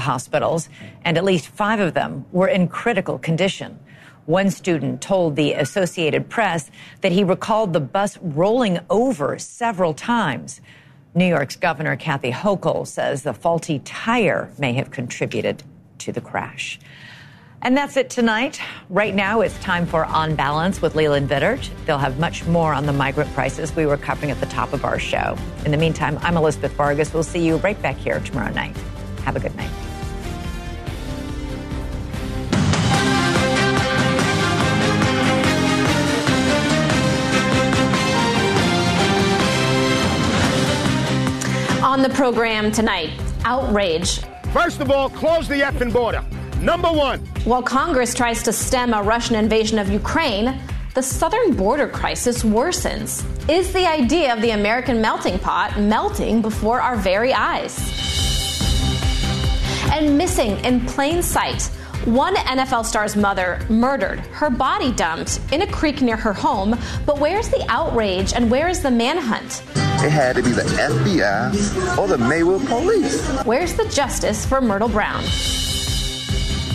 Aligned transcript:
hospitals, 0.00 0.68
and 1.04 1.16
at 1.16 1.24
least 1.24 1.48
five 1.48 1.80
of 1.80 1.94
them 1.94 2.24
were 2.32 2.48
in 2.48 2.68
critical 2.68 3.18
condition. 3.18 3.78
One 4.26 4.50
student 4.50 5.00
told 5.00 5.36
the 5.36 5.54
Associated 5.54 6.28
Press 6.28 6.70
that 7.00 7.12
he 7.12 7.24
recalled 7.24 7.72
the 7.72 7.80
bus 7.80 8.18
rolling 8.22 8.78
over 8.88 9.38
several 9.38 9.94
times. 9.94 10.60
New 11.14 11.26
York's 11.26 11.56
Governor 11.56 11.96
Kathy 11.96 12.30
Hochul 12.30 12.86
says 12.86 13.22
the 13.22 13.34
faulty 13.34 13.80
tire 13.80 14.52
may 14.58 14.74
have 14.74 14.90
contributed 14.90 15.64
to 15.98 16.12
the 16.12 16.20
crash. 16.20 16.78
And 17.62 17.76
that's 17.76 17.96
it 17.96 18.08
tonight. 18.08 18.60
Right 18.88 19.14
now, 19.14 19.42
it's 19.42 19.58
time 19.58 19.84
for 19.84 20.04
On 20.06 20.34
Balance 20.34 20.80
with 20.80 20.94
Leland 20.94 21.28
Vittert. 21.28 21.68
They'll 21.84 21.98
have 21.98 22.18
much 22.18 22.46
more 22.46 22.72
on 22.72 22.86
the 22.86 22.92
migrant 22.92 23.30
crisis 23.34 23.74
we 23.76 23.84
were 23.84 23.98
covering 23.98 24.30
at 24.30 24.40
the 24.40 24.46
top 24.46 24.72
of 24.72 24.84
our 24.84 24.98
show. 24.98 25.36
In 25.64 25.70
the 25.70 25.76
meantime, 25.76 26.18
I'm 26.22 26.36
Elizabeth 26.36 26.72
Vargas. 26.72 27.12
We'll 27.12 27.22
see 27.22 27.44
you 27.44 27.56
right 27.56 27.80
back 27.82 27.96
here 27.96 28.20
tomorrow 28.20 28.52
night. 28.52 28.76
Have 29.24 29.36
a 29.36 29.40
good 29.40 29.54
night. 29.56 29.89
On 42.00 42.08
the 42.08 42.16
program 42.16 42.72
tonight, 42.72 43.10
outrage. 43.44 44.20
First 44.54 44.80
of 44.80 44.90
all, 44.90 45.10
close 45.10 45.46
the 45.46 45.56
effing 45.56 45.92
border. 45.92 46.24
Number 46.62 46.88
one. 46.88 47.18
While 47.44 47.62
Congress 47.62 48.14
tries 48.14 48.42
to 48.44 48.54
stem 48.54 48.94
a 48.94 49.02
Russian 49.02 49.36
invasion 49.36 49.78
of 49.78 49.90
Ukraine, 49.90 50.58
the 50.94 51.02
southern 51.02 51.54
border 51.54 51.86
crisis 51.86 52.42
worsens. 52.42 53.22
Is 53.50 53.70
the 53.74 53.86
idea 53.86 54.32
of 54.32 54.40
the 54.40 54.52
American 54.52 55.02
melting 55.02 55.38
pot 55.40 55.78
melting 55.78 56.40
before 56.40 56.80
our 56.80 56.96
very 56.96 57.34
eyes? 57.34 57.76
And 59.92 60.16
missing 60.16 60.52
in 60.64 60.86
plain 60.86 61.22
sight, 61.22 61.64
one 62.06 62.34
NFL 62.34 62.86
star's 62.86 63.14
mother 63.14 63.60
murdered, 63.68 64.20
her 64.32 64.48
body 64.48 64.90
dumped 64.90 65.38
in 65.52 65.60
a 65.60 65.66
creek 65.70 66.00
near 66.00 66.16
her 66.16 66.32
home. 66.32 66.78
But 67.04 67.18
where's 67.18 67.50
the 67.50 67.62
outrage 67.68 68.32
and 68.32 68.50
where 68.50 68.68
is 68.68 68.80
the 68.80 68.90
manhunt? 68.90 69.62
It 70.02 70.08
had 70.08 70.36
to 70.36 70.42
be 70.42 70.50
the 70.50 70.62
FBI 70.62 71.98
or 71.98 72.08
the 72.08 72.16
Maywood 72.16 72.66
police. 72.66 73.22
Where's 73.44 73.74
the 73.74 73.84
justice 73.88 74.46
for 74.46 74.58
Myrtle 74.62 74.88
Brown? 74.88 75.22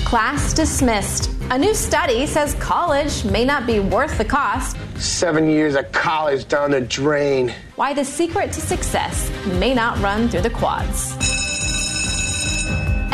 Class 0.06 0.54
dismissed. 0.54 1.32
A 1.50 1.58
new 1.58 1.74
study 1.74 2.28
says 2.28 2.54
college 2.60 3.26
may 3.26 3.44
not 3.44 3.66
be 3.66 3.80
worth 3.80 4.20
the 4.20 4.26
cost. 4.26 4.78
Seven 4.98 5.50
years 5.50 5.76
of 5.76 5.92
college 5.92 6.48
down 6.48 6.70
the 6.70 6.82
drain. 6.82 7.52
Why 7.78 7.96
the 7.96 8.06
secret 8.06 8.52
to 8.54 8.62
success 8.62 9.32
may 9.60 9.74
not 9.74 10.00
run 10.04 10.30
through 10.30 10.42
the 10.42 10.52
quads. 10.52 11.25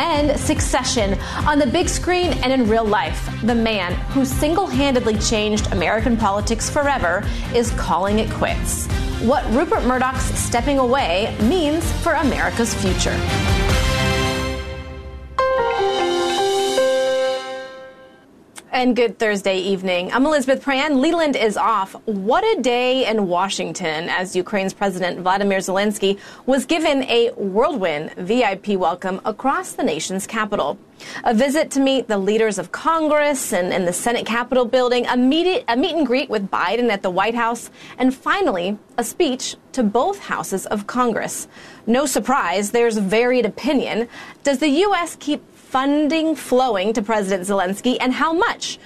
And 0.01 0.39
Succession 0.39 1.13
on 1.45 1.59
the 1.59 1.67
big 1.67 1.87
screen 1.87 2.33
and 2.43 2.51
in 2.51 2.67
real 2.67 2.83
life. 2.83 3.29
The 3.43 3.53
man 3.53 3.93
who 4.09 4.25
single 4.25 4.65
handedly 4.65 5.15
changed 5.19 5.71
American 5.71 6.17
politics 6.17 6.71
forever 6.71 7.23
is 7.53 7.69
calling 7.73 8.17
it 8.17 8.31
quits. 8.31 8.87
What 9.21 9.47
Rupert 9.51 9.83
Murdoch's 9.83 10.23
stepping 10.23 10.79
away 10.79 11.37
means 11.41 11.89
for 12.01 12.13
America's 12.13 12.73
future. 12.73 13.15
And 18.81 18.95
good 18.95 19.19
Thursday 19.19 19.59
evening. 19.59 20.11
I'm 20.11 20.25
Elizabeth 20.25 20.63
Prann. 20.63 21.01
Leland 21.01 21.35
is 21.35 21.55
off. 21.55 21.93
What 22.05 22.43
a 22.43 22.59
day 22.63 23.07
in 23.07 23.27
Washington 23.27 24.09
as 24.09 24.35
Ukraine's 24.35 24.73
President 24.73 25.19
Vladimir 25.19 25.59
Zelensky 25.59 26.17
was 26.47 26.65
given 26.65 27.03
a 27.03 27.29
whirlwind 27.33 28.11
VIP 28.15 28.69
welcome 28.69 29.21
across 29.23 29.73
the 29.73 29.83
nation's 29.83 30.25
capital. 30.25 30.79
A 31.23 31.33
visit 31.33 31.69
to 31.71 31.79
meet 31.79 32.07
the 32.07 32.17
leaders 32.17 32.57
of 32.57 32.71
Congress 32.71 33.53
and 33.53 33.71
in 33.71 33.85
the 33.85 33.93
Senate 33.93 34.25
Capitol 34.25 34.65
building, 34.65 35.05
a 35.05 35.15
meet, 35.15 35.63
a 35.67 35.77
meet 35.77 35.95
and 35.95 36.05
greet 36.05 36.29
with 36.31 36.49
Biden 36.49 36.89
at 36.89 37.03
the 37.03 37.09
White 37.11 37.35
House, 37.35 37.69
and 37.99 38.15
finally, 38.15 38.79
a 38.97 39.03
speech 39.03 39.55
to 39.73 39.83
both 39.83 40.19
houses 40.19 40.65
of 40.65 40.87
Congress. 40.87 41.47
No 41.87 42.05
surprise, 42.05 42.71
there's 42.71 42.97
varied 42.97 43.45
opinion. 43.45 44.07
Does 44.43 44.59
the 44.59 44.69
U.S. 44.69 45.15
keep 45.19 45.43
funding 45.71 46.35
flowing 46.35 46.91
to 46.91 47.01
President 47.01 47.47
Zelensky 47.47 47.95
and 48.01 48.11
how 48.13 48.33
much? 48.33 48.77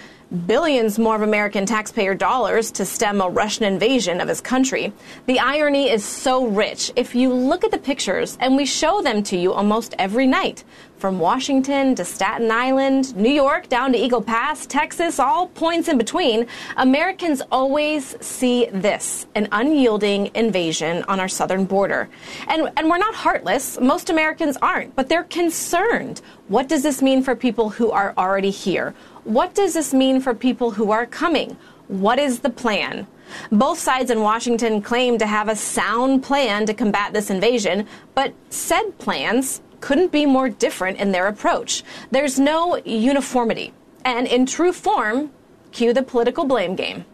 Billions 0.46 1.00
more 1.00 1.16
of 1.16 1.24
American 1.24 1.66
taxpayer 1.66 2.14
dollars 2.14 2.70
to 2.74 2.86
stem 2.86 3.22
a 3.22 3.28
Russian 3.28 3.66
invasion 3.66 4.22
of 4.22 4.28
his 4.28 4.40
country. 4.40 4.94
The 5.26 5.40
irony 5.40 5.90
is 5.90 6.06
so 6.06 6.46
rich 6.46 6.92
if 6.96 7.16
you 7.16 7.34
look 7.34 7.64
at 7.64 7.72
the 7.72 7.80
pictures, 7.80 8.38
and 8.40 8.56
we 8.56 8.68
show 8.68 9.02
them 9.02 9.24
to 9.24 9.36
you 9.36 9.52
almost 9.52 9.96
every 9.98 10.28
night. 10.28 10.64
From 10.98 11.20
Washington 11.20 11.94
to 11.96 12.06
Staten 12.06 12.50
Island, 12.50 13.16
New 13.18 13.30
York, 13.30 13.68
down 13.68 13.92
to 13.92 13.98
Eagle 13.98 14.22
Pass, 14.22 14.66
Texas, 14.66 15.20
all 15.20 15.48
points 15.48 15.90
in 15.90 15.98
between, 15.98 16.48
Americans 16.78 17.42
always 17.52 18.16
see 18.22 18.68
this 18.72 19.26
an 19.36 19.50
unyielding 19.52 20.32
invasion 20.36 21.04
on 21.10 21.20
our 21.20 21.28
southern 21.28 21.66
border. 21.66 22.08
And, 22.48 22.72
and 22.78 22.90
we're 22.90 22.98
not 22.98 23.14
heartless. 23.14 23.78
Most 23.80 24.10
Americans 24.10 24.58
aren't, 24.62 24.96
but 24.96 25.10
they're 25.10 25.26
concerned. 25.26 26.22
What 26.48 26.70
does 26.70 26.82
this 26.82 27.02
mean 27.02 27.22
for 27.22 27.36
people 27.36 27.70
who 27.70 27.92
are 27.92 28.14
already 28.18 28.50
here? 28.50 28.96
What 29.26 29.54
does 29.54 29.74
this 29.74 29.94
mean 29.94 30.22
for 30.22 30.34
people 30.34 30.72
who 30.72 30.92
are 30.92 31.06
coming? 31.06 31.58
What 31.90 32.20
is 32.20 32.40
the 32.40 32.50
plan? 32.50 33.06
Both 33.52 33.80
sides 33.80 34.12
in 34.12 34.22
Washington 34.22 34.82
claim 34.82 35.18
to 35.18 35.28
have 35.28 35.50
a 35.50 35.56
sound 35.56 36.24
plan 36.24 36.66
to 36.68 36.74
combat 36.74 37.12
this 37.12 37.30
invasion, 37.30 37.88
but 38.14 38.34
said 38.50 38.98
plans 38.98 39.62
couldn't 39.82 40.12
be 40.12 40.26
more 40.26 40.50
different 40.50 41.00
in 41.00 41.12
their 41.12 41.28
approach. 41.28 41.84
There's 42.12 42.40
no 42.40 42.78
uniformity. 42.86 43.74
And 44.04 44.28
in 44.28 44.46
true 44.46 44.72
form, 44.72 45.32
cue 45.72 45.94
the 45.94 46.04
political 46.04 46.46
blame 46.46 46.76
game. 46.76 47.06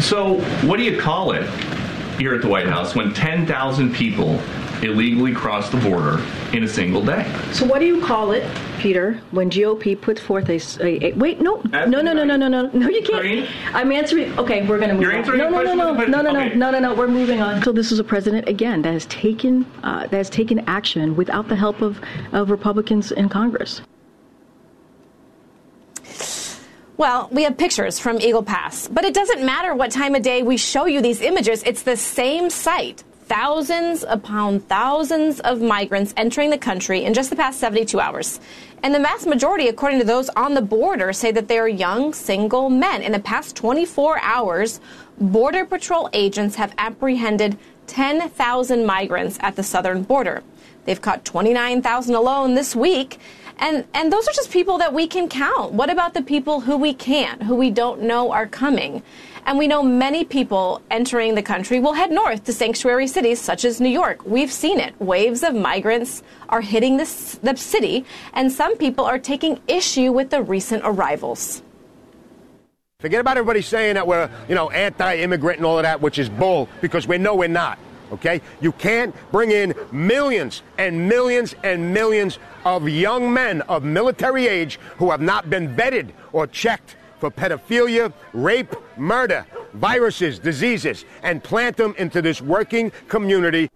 So, 0.00 0.40
what 0.66 0.78
do 0.78 0.82
you 0.82 0.98
call 1.00 1.32
it 1.32 1.48
here 2.18 2.34
at 2.34 2.42
the 2.42 2.48
White 2.48 2.66
House 2.66 2.94
when 2.94 3.14
10,000 3.14 3.94
people 3.94 4.40
illegally 4.82 5.32
cross 5.32 5.70
the 5.70 5.76
border 5.78 6.22
in 6.52 6.64
a 6.64 6.68
single 6.68 7.04
day? 7.04 7.24
So, 7.52 7.64
what 7.64 7.78
do 7.78 7.86
you 7.86 8.00
call 8.00 8.32
it, 8.32 8.44
Peter, 8.78 9.20
when 9.30 9.50
GOP 9.50 10.00
puts 10.00 10.20
forth 10.20 10.48
a, 10.48 10.60
a, 10.84 11.06
a 11.06 11.12
wait? 11.14 11.40
No, 11.40 11.62
no, 11.70 11.84
no, 11.86 12.00
no, 12.00 12.12
no, 12.24 12.36
no, 12.36 12.48
no, 12.48 12.66
no. 12.72 12.88
You 12.88 13.02
can't. 13.02 13.24
Irene? 13.24 13.48
I'm 13.72 13.92
answering. 13.92 14.38
Okay, 14.38 14.66
we're 14.66 14.78
going 14.78 14.90
to 14.90 14.94
move 14.94 15.02
You're 15.02 15.12
on. 15.12 15.18
answering 15.18 15.38
no, 15.38 15.44
the 15.44 15.50
no, 15.50 15.62
no, 15.62 15.74
no, 15.74 15.74
no, 15.74 16.06
no, 16.06 16.22
no, 16.22 16.32
question. 16.34 16.58
no, 16.58 16.70
no, 16.70 16.78
no. 16.78 16.94
We're 16.94 17.08
moving 17.08 17.40
on. 17.40 17.62
So, 17.62 17.72
this 17.72 17.92
is 17.92 17.98
a 17.98 18.04
president 18.04 18.48
again 18.48 18.82
that 18.82 18.92
has 18.92 19.06
taken 19.06 19.64
uh, 19.82 20.06
that 20.06 20.16
has 20.16 20.30
taken 20.30 20.60
action 20.68 21.16
without 21.16 21.48
the 21.48 21.56
help 21.56 21.80
of 21.80 22.00
of 22.32 22.50
Republicans 22.50 23.12
in 23.12 23.28
Congress. 23.28 23.80
Well, 26.98 27.28
we 27.32 27.42
have 27.44 27.56
pictures 27.56 27.98
from 27.98 28.20
Eagle 28.20 28.42
Pass, 28.44 28.86
but 28.86 29.04
it 29.04 29.14
doesn't 29.14 29.44
matter 29.44 29.74
what 29.74 29.90
time 29.90 30.14
of 30.14 30.22
day 30.22 30.42
we 30.42 30.56
show 30.56 30.86
you 30.86 31.00
these 31.00 31.20
images. 31.20 31.62
It's 31.64 31.82
the 31.82 31.96
same 31.96 32.48
site. 32.50 33.02
Thousands 33.32 34.04
upon 34.06 34.60
thousands 34.60 35.40
of 35.40 35.62
migrants 35.62 36.12
entering 36.18 36.50
the 36.50 36.58
country 36.58 37.04
in 37.04 37.14
just 37.14 37.30
the 37.30 37.36
past 37.36 37.58
72 37.60 37.98
hours. 37.98 38.40
And 38.82 38.94
the 38.94 38.98
vast 38.98 39.26
majority, 39.26 39.68
according 39.68 40.00
to 40.00 40.04
those 40.04 40.28
on 40.36 40.52
the 40.52 40.60
border, 40.60 41.14
say 41.14 41.32
that 41.32 41.48
they 41.48 41.58
are 41.58 41.66
young, 41.66 42.12
single 42.12 42.68
men. 42.68 43.00
In 43.00 43.12
the 43.12 43.18
past 43.18 43.56
24 43.56 44.20
hours, 44.20 44.80
Border 45.18 45.64
Patrol 45.64 46.10
agents 46.12 46.56
have 46.56 46.74
apprehended 46.76 47.56
10,000 47.86 48.84
migrants 48.84 49.38
at 49.40 49.56
the 49.56 49.62
southern 49.62 50.02
border. 50.02 50.42
They've 50.84 51.00
caught 51.00 51.24
29,000 51.24 52.14
alone 52.14 52.54
this 52.54 52.76
week. 52.76 53.18
And, 53.56 53.86
and 53.94 54.12
those 54.12 54.28
are 54.28 54.32
just 54.32 54.50
people 54.50 54.76
that 54.76 54.92
we 54.92 55.06
can 55.06 55.30
count. 55.30 55.72
What 55.72 55.88
about 55.88 56.12
the 56.12 56.22
people 56.22 56.60
who 56.60 56.76
we 56.76 56.92
can't, 56.92 57.44
who 57.44 57.54
we 57.54 57.70
don't 57.70 58.02
know 58.02 58.30
are 58.30 58.46
coming? 58.46 59.02
And 59.44 59.58
we 59.58 59.66
know 59.66 59.82
many 59.82 60.24
people 60.24 60.80
entering 60.90 61.34
the 61.34 61.42
country 61.42 61.80
will 61.80 61.94
head 61.94 62.12
north 62.12 62.44
to 62.44 62.52
sanctuary 62.52 63.08
cities 63.08 63.40
such 63.40 63.64
as 63.64 63.80
New 63.80 63.88
York. 63.88 64.24
We've 64.24 64.52
seen 64.52 64.78
it. 64.78 64.94
Waves 65.00 65.42
of 65.42 65.54
migrants 65.54 66.22
are 66.48 66.60
hitting 66.60 66.96
the 66.96 67.04
city, 67.04 68.04
and 68.34 68.52
some 68.52 68.76
people 68.76 69.04
are 69.04 69.18
taking 69.18 69.60
issue 69.66 70.12
with 70.12 70.30
the 70.30 70.42
recent 70.42 70.82
arrivals. 70.84 71.62
Forget 73.00 73.20
about 73.20 73.36
everybody 73.36 73.62
saying 73.62 73.94
that 73.94 74.06
we're, 74.06 74.30
you 74.48 74.54
know, 74.54 74.70
anti-immigrant 74.70 75.58
and 75.58 75.66
all 75.66 75.76
of 75.76 75.82
that, 75.82 76.00
which 76.00 76.20
is 76.20 76.28
bull, 76.28 76.68
because 76.80 77.08
we 77.08 77.18
know 77.18 77.34
we're 77.34 77.48
not. 77.48 77.80
okay? 78.12 78.40
You 78.60 78.72
can't 78.72 79.14
bring 79.32 79.50
in 79.50 79.74
millions 79.90 80.62
and 80.78 81.08
millions 81.08 81.54
and 81.64 81.92
millions 81.92 82.38
of 82.64 82.88
young 82.88 83.32
men 83.32 83.62
of 83.62 83.82
military 83.82 84.46
age 84.46 84.78
who 84.98 85.10
have 85.10 85.20
not 85.20 85.50
been 85.50 85.74
vetted 85.74 86.10
or 86.32 86.46
checked 86.46 86.96
for 87.22 87.30
pedophilia, 87.30 88.12
rape, 88.32 88.74
murder, 88.96 89.46
viruses, 89.74 90.40
diseases, 90.40 91.04
and 91.22 91.40
plant 91.40 91.76
them 91.76 91.94
into 91.96 92.20
this 92.20 92.42
working 92.42 92.90
community. 93.06 93.70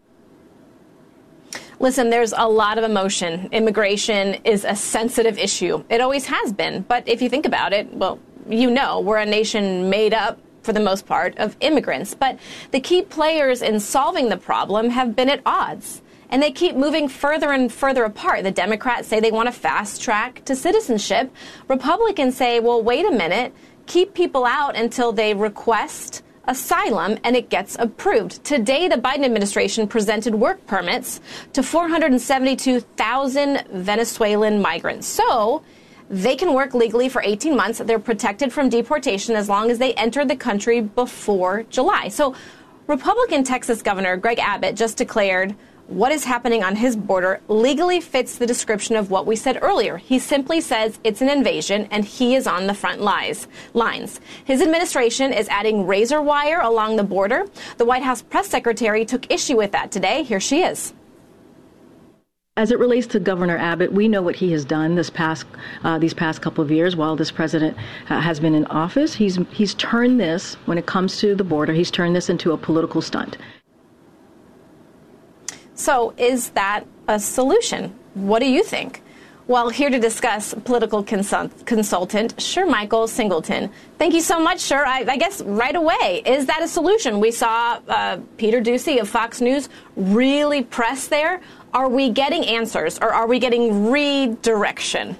Listen, 1.79 2.11
there's 2.11 2.35
a 2.37 2.49
lot 2.49 2.77
of 2.77 2.83
emotion. 2.83 3.49
Immigration 3.53 4.35
is 4.43 4.65
a 4.65 4.75
sensitive 4.75 5.39
issue. 5.39 5.85
It 5.89 6.01
always 6.01 6.27
has 6.27 6.53
been. 6.53 6.83
But 6.89 7.07
if 7.07 7.23
you 7.23 7.29
think 7.29 7.47
about 7.47 7.73
it, 7.73 7.87
well, 7.95 8.19
you 8.49 8.69
know, 8.69 8.99
we're 8.99 9.19
a 9.19 9.27
nation 9.27 9.89
made 9.89 10.13
up 10.13 10.41
for 10.63 10.73
the 10.73 10.81
most 10.81 11.07
part, 11.07 11.39
of 11.39 11.57
immigrants. 11.61 12.17
But 12.17 12.41
the 12.73 12.81
key 12.81 13.03
players 13.03 13.63
in 13.63 13.79
solving 13.79 14.29
the 14.29 14.37
problem 14.37 14.91
have 14.91 15.15
been 15.15 15.31
at 15.31 15.41
odds. 15.47 16.03
And 16.31 16.43
they 16.43 16.51
keep 16.51 16.77
moving 16.77 17.09
further 17.09 17.53
and 17.53 17.73
further 17.73 18.05
apart. 18.05 18.45
The 18.45 18.51
Democrats 18.51 19.09
say 19.09 19.21
they 19.21 19.31
want 19.31 19.49
a 19.49 19.53
fast 19.53 20.03
track 20.03 20.45
to 20.47 20.57
citizenship. 20.57 21.33
Republicans 21.69 22.37
say, 22.37 22.61
well, 22.61 22.83
wait 22.83 23.07
a 23.07 23.11
minute, 23.11 23.55
keep 23.87 24.15
people 24.15 24.45
out 24.45 24.77
until 24.77 25.13
they 25.13 25.35
request 25.35 26.23
asylum 26.49 27.19
and 27.25 27.37
it 27.37 27.51
gets 27.51 27.77
approved. 27.79 28.43
Today, 28.45 28.89
the 28.89 28.97
Biden 28.97 29.25
administration 29.25 29.89
presented 29.89 30.35
work 30.35 30.65
permits 30.67 31.21
to 31.53 31.63
472,000 31.63 33.65
Venezuelan 33.73 34.61
migrants. 34.61 35.07
So, 35.07 35.63
they 36.09 36.37
can 36.37 36.55
work 36.55 36.73
legally 36.73 37.09
for 37.09 37.21
18 37.23 37.57
months. 37.57 37.81
They're 37.81 37.99
protected 37.99 38.53
from 38.53 38.69
deportation 38.69 39.35
as 39.35 39.49
long 39.49 39.71
as 39.71 39.79
they 39.79 39.93
entered 39.95 40.29
the 40.29 40.37
country 40.37 40.81
before 40.81 41.65
July. 41.65 42.09
So, 42.09 42.35
Republican 42.87 43.43
Texas 43.43 43.83
Governor 43.83 44.17
Greg 44.17 44.39
Abbott 44.39 44.77
just 44.77 44.97
declared 44.97 45.57
what 45.89 46.11
is 46.11 46.25
happening 46.25 46.65
on 46.65 46.75
his 46.75 46.97
border 46.97 47.41
legally 47.49 48.01
fits 48.01 48.39
the 48.39 48.47
description 48.47 48.97
of 48.97 49.11
what 49.11 49.27
we 49.27 49.37
said 49.37 49.59
earlier. 49.63 49.97
He 49.97 50.19
simply 50.19 50.61
says 50.61 50.99
it's 51.05 51.23
an 51.23 51.29
invasion 51.29 51.87
and 51.91 52.05
he 52.05 52.35
is 52.35 52.47
on 52.47 52.67
the 52.67 52.75
front 52.75 53.01
lines. 53.01 53.47
lines. 53.73 54.21
His 54.45 54.61
administration 54.61 55.33
is 55.33 55.49
adding 55.49 55.87
razor 55.87 56.21
wire 56.21 56.61
along 56.61 56.97
the 56.97 57.05
border. 57.05 57.47
The 57.77 57.85
White 57.85 58.03
House 58.03 58.21
press 58.21 58.49
secretary 58.49 59.05
took 59.05 59.31
issue 59.31 59.57
with 59.57 59.73
that 59.73 59.93
today. 59.93 60.25
Here 60.25 60.41
she 60.41 60.63
is. 60.63 60.93
As 62.59 62.71
it 62.71 62.79
relates 62.79 63.07
to 63.09 63.21
Governor 63.21 63.59
Abbott, 63.59 63.93
we 63.93 64.09
know 64.09 64.23
what 64.23 64.35
he 64.35 64.51
has 64.53 64.65
done 64.65 64.95
this 64.95 65.11
past 65.11 65.45
uh, 65.85 65.99
these 65.99 66.15
past 66.15 66.41
couple 66.41 66.65
of 66.65 66.71
years 66.71 66.97
while 66.97 67.15
this 67.15 67.31
president 67.31 67.77
uh, 68.09 68.19
has 68.19 68.41
been 68.41 68.55
in 68.55 68.65
office. 68.67 69.15
He's 69.15 69.39
he's 69.53 69.75
turned 69.75 70.19
this 70.19 70.55
when 70.65 70.79
it 70.79 70.87
comes 70.87 71.19
to 71.19 71.35
the 71.35 71.45
border. 71.45 71.75
He's 71.75 71.91
turned 71.91 72.17
this 72.17 72.31
into 72.31 72.53
a 72.53 72.57
political 72.57 73.03
stunt. 73.03 73.37
So, 75.77 76.15
is 76.17 76.51
that 76.51 76.85
a 77.07 77.21
solution? 77.21 77.95
What 78.15 78.41
do 78.41 78.47
you 78.47 78.65
think? 78.65 79.03
Well, 79.47 79.69
here 79.69 79.91
to 79.91 80.01
discuss 80.01 80.55
political 80.65 81.05
consult- 81.05 81.65
consultant 81.67 82.35
Shermichael 82.37 83.09
Singleton. 83.09 83.71
Thank 83.97 84.15
you 84.15 84.21
so 84.21 84.41
much, 84.41 84.61
Sher. 84.61 84.85
I, 84.85 85.05
I, 85.07 85.17
guess 85.17 85.41
right 85.43 85.77
away, 85.77 86.23
is 86.27 86.47
that 86.47 86.63
a 86.63 86.67
solution? 86.67 87.21
We 87.21 87.31
saw 87.31 87.79
uh, 87.87 88.19
Peter 88.39 88.61
Doocy 88.61 89.01
of 89.01 89.09
Fox 89.09 89.41
News 89.41 89.69
really 89.95 90.65
press 90.65 91.07
there 91.07 91.41
are 91.77 91.91
we 91.91 92.09
getting 92.09 92.45
answers 92.47 92.99
or 93.01 93.13
are 93.13 93.27
we 93.27 93.39
getting 93.39 93.91
redirection? 93.91 95.15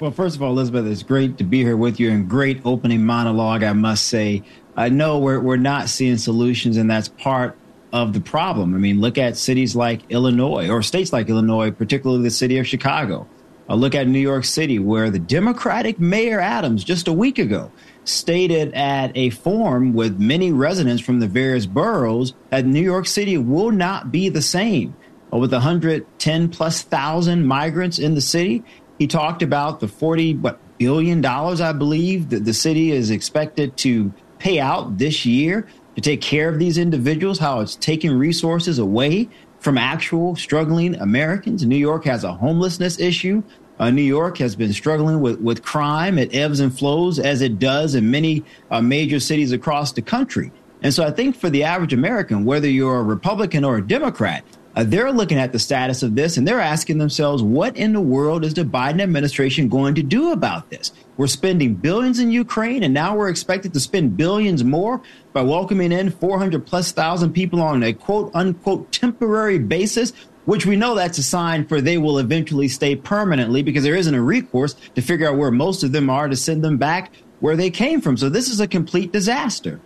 Well, 0.00 0.10
first 0.10 0.34
of 0.34 0.42
all, 0.42 0.50
Elizabeth, 0.50 0.84
it's 0.86 1.04
great 1.04 1.38
to 1.38 1.44
be 1.44 1.62
here 1.62 1.76
with 1.76 2.00
you 2.00 2.10
and 2.10 2.28
great 2.28 2.60
opening 2.64 3.06
monologue, 3.06 3.62
I 3.62 3.72
must 3.72 4.08
say. 4.08 4.42
I 4.76 4.88
know 4.88 5.18
we're, 5.18 5.38
we're 5.38 5.56
not 5.56 5.88
seeing 5.88 6.16
solutions, 6.16 6.76
and 6.76 6.90
that's 6.90 7.06
part 7.08 7.56
of 7.92 8.12
the 8.12 8.20
problem. 8.20 8.74
I 8.74 8.78
mean, 8.78 9.00
look 9.00 9.18
at 9.18 9.36
cities 9.36 9.74
like 9.74 10.10
Illinois 10.10 10.68
or 10.70 10.82
states 10.82 11.12
like 11.12 11.28
Illinois, 11.28 11.70
particularly 11.70 12.22
the 12.22 12.30
city 12.30 12.58
of 12.58 12.66
Chicago. 12.66 13.26
Uh, 13.68 13.74
look 13.74 13.94
at 13.94 14.08
New 14.08 14.20
York 14.20 14.44
City, 14.44 14.78
where 14.78 15.10
the 15.10 15.18
Democratic 15.18 16.00
Mayor 16.00 16.40
Adams 16.40 16.82
just 16.82 17.06
a 17.06 17.12
week 17.12 17.38
ago 17.38 17.70
stated 18.04 18.74
at 18.74 19.16
a 19.16 19.30
forum 19.30 19.92
with 19.92 20.18
many 20.18 20.50
residents 20.50 21.02
from 21.02 21.20
the 21.20 21.28
various 21.28 21.66
boroughs 21.66 22.34
that 22.50 22.66
New 22.66 22.80
York 22.80 23.06
City 23.06 23.38
will 23.38 23.70
not 23.70 24.10
be 24.10 24.28
the 24.28 24.42
same 24.42 24.96
with 25.30 25.52
110 25.52 26.48
plus 26.48 26.82
thousand 26.82 27.46
migrants 27.46 27.98
in 27.98 28.14
the 28.14 28.20
city. 28.20 28.64
He 28.98 29.06
talked 29.06 29.42
about 29.42 29.80
the 29.80 29.88
40 29.88 30.34
what 30.36 30.58
billion 30.78 31.20
dollars, 31.20 31.60
I 31.60 31.72
believe, 31.72 32.30
that 32.30 32.44
the 32.44 32.54
city 32.54 32.90
is 32.90 33.10
expected 33.10 33.76
to 33.78 34.12
pay 34.38 34.58
out 34.58 34.98
this 34.98 35.24
year 35.24 35.68
to 36.00 36.10
take 36.10 36.20
care 36.20 36.48
of 36.48 36.58
these 36.58 36.78
individuals. 36.78 37.38
How 37.38 37.60
it's 37.60 37.76
taking 37.76 38.12
resources 38.12 38.78
away 38.78 39.28
from 39.58 39.76
actual 39.76 40.34
struggling 40.36 40.94
Americans. 40.96 41.64
New 41.64 41.76
York 41.76 42.04
has 42.04 42.24
a 42.24 42.32
homelessness 42.32 42.98
issue. 42.98 43.42
Uh, 43.78 43.90
New 43.90 44.02
York 44.02 44.38
has 44.38 44.56
been 44.56 44.72
struggling 44.72 45.20
with, 45.20 45.40
with 45.40 45.62
crime. 45.62 46.18
It 46.18 46.34
ebbs 46.34 46.60
and 46.60 46.76
flows 46.76 47.18
as 47.18 47.40
it 47.42 47.58
does 47.58 47.94
in 47.94 48.10
many 48.10 48.44
uh, 48.70 48.80
major 48.80 49.20
cities 49.20 49.52
across 49.52 49.92
the 49.92 50.02
country. 50.02 50.52
And 50.82 50.92
so 50.92 51.04
I 51.04 51.10
think 51.10 51.36
for 51.36 51.50
the 51.50 51.64
average 51.64 51.92
American, 51.92 52.44
whether 52.44 52.68
you're 52.68 53.00
a 53.00 53.02
Republican 53.02 53.64
or 53.64 53.76
a 53.76 53.86
Democrat, 53.86 54.44
uh, 54.76 54.84
they're 54.84 55.12
looking 55.12 55.38
at 55.38 55.52
the 55.52 55.58
status 55.58 56.02
of 56.02 56.14
this 56.14 56.36
and 56.36 56.46
they're 56.46 56.60
asking 56.60 56.98
themselves, 56.98 57.42
what 57.42 57.76
in 57.76 57.92
the 57.92 58.00
world 58.00 58.44
is 58.44 58.54
the 58.54 58.62
Biden 58.62 59.00
administration 59.00 59.68
going 59.68 59.94
to 59.96 60.02
do 60.02 60.32
about 60.32 60.70
this? 60.70 60.92
We're 61.16 61.26
spending 61.26 61.74
billions 61.74 62.18
in 62.18 62.30
Ukraine, 62.30 62.82
and 62.82 62.94
now 62.94 63.16
we're 63.16 63.28
expected 63.28 63.74
to 63.74 63.80
spend 63.80 64.16
billions 64.16 64.64
more 64.64 65.02
by 65.32 65.42
welcoming 65.42 65.92
in 65.92 66.10
400 66.10 66.64
plus 66.64 66.92
thousand 66.92 67.32
people 67.32 67.60
on 67.60 67.82
a 67.82 67.92
quote 67.92 68.30
unquote 68.34 68.90
temporary 68.92 69.58
basis, 69.58 70.12
which 70.44 70.66
we 70.66 70.76
know 70.76 70.94
that's 70.94 71.18
a 71.18 71.22
sign 71.22 71.66
for 71.66 71.80
they 71.80 71.98
will 71.98 72.18
eventually 72.18 72.68
stay 72.68 72.96
permanently 72.96 73.62
because 73.62 73.82
there 73.84 73.96
isn't 73.96 74.14
a 74.14 74.22
recourse 74.22 74.74
to 74.94 75.02
figure 75.02 75.28
out 75.28 75.36
where 75.36 75.50
most 75.50 75.82
of 75.82 75.92
them 75.92 76.08
are 76.08 76.28
to 76.28 76.36
send 76.36 76.64
them 76.64 76.78
back 76.78 77.12
where 77.40 77.56
they 77.56 77.70
came 77.70 78.00
from. 78.00 78.16
So 78.16 78.28
this 78.28 78.48
is 78.48 78.60
a 78.60 78.68
complete 78.68 79.12
disaster. 79.12 79.80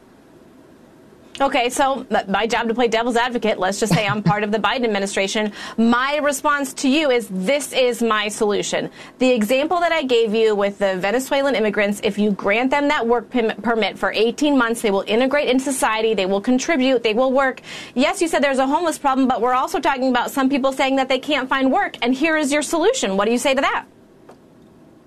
Okay, 1.41 1.69
so 1.69 2.07
my 2.29 2.47
job 2.47 2.69
to 2.69 2.75
play 2.75 2.87
devil's 2.87 3.17
advocate, 3.17 3.59
let's 3.59 3.81
just 3.81 3.93
say 3.93 4.07
I'm 4.07 4.23
part 4.23 4.45
of 4.45 4.53
the 4.53 4.59
Biden 4.59 4.85
administration. 4.85 5.53
My 5.77 6.19
response 6.19 6.73
to 6.75 6.89
you 6.89 7.11
is 7.11 7.27
this 7.29 7.73
is 7.73 8.01
my 8.01 8.29
solution. 8.29 8.89
The 9.19 9.31
example 9.31 9.81
that 9.81 9.91
I 9.91 10.05
gave 10.05 10.33
you 10.33 10.55
with 10.55 10.79
the 10.79 10.97
Venezuelan 10.97 11.57
immigrants, 11.57 12.01
if 12.05 12.19
you 12.19 12.31
grant 12.31 12.71
them 12.71 12.87
that 12.87 13.05
work 13.05 13.31
permit 13.31 13.99
for 13.99 14.13
18 14.13 14.57
months, 14.57 14.81
they 14.81 14.93
will 14.93 15.05
integrate 15.09 15.49
into 15.49 15.65
society, 15.65 16.15
they 16.15 16.27
will 16.27 16.41
contribute, 16.41 17.03
they 17.03 17.15
will 17.15 17.33
work. 17.33 17.63
Yes, 17.95 18.23
you 18.23 18.29
said 18.29 18.41
there's 18.41 18.59
a 18.59 18.67
homeless 18.69 18.97
problem, 18.97 19.27
but 19.27 19.41
we're 19.41 19.55
also 19.55 19.81
talking 19.81 20.11
about 20.11 20.31
some 20.31 20.49
people 20.49 20.73
saying 20.73 20.95
that 20.97 21.09
they 21.09 21.19
can't 21.19 21.49
find 21.49 21.73
work, 21.73 21.97
and 22.01 22.15
here 22.15 22.37
is 22.37 22.53
your 22.53 22.63
solution. 22.63 23.17
What 23.17 23.25
do 23.25 23.33
you 23.33 23.39
say 23.39 23.55
to 23.55 23.61
that? 23.61 23.87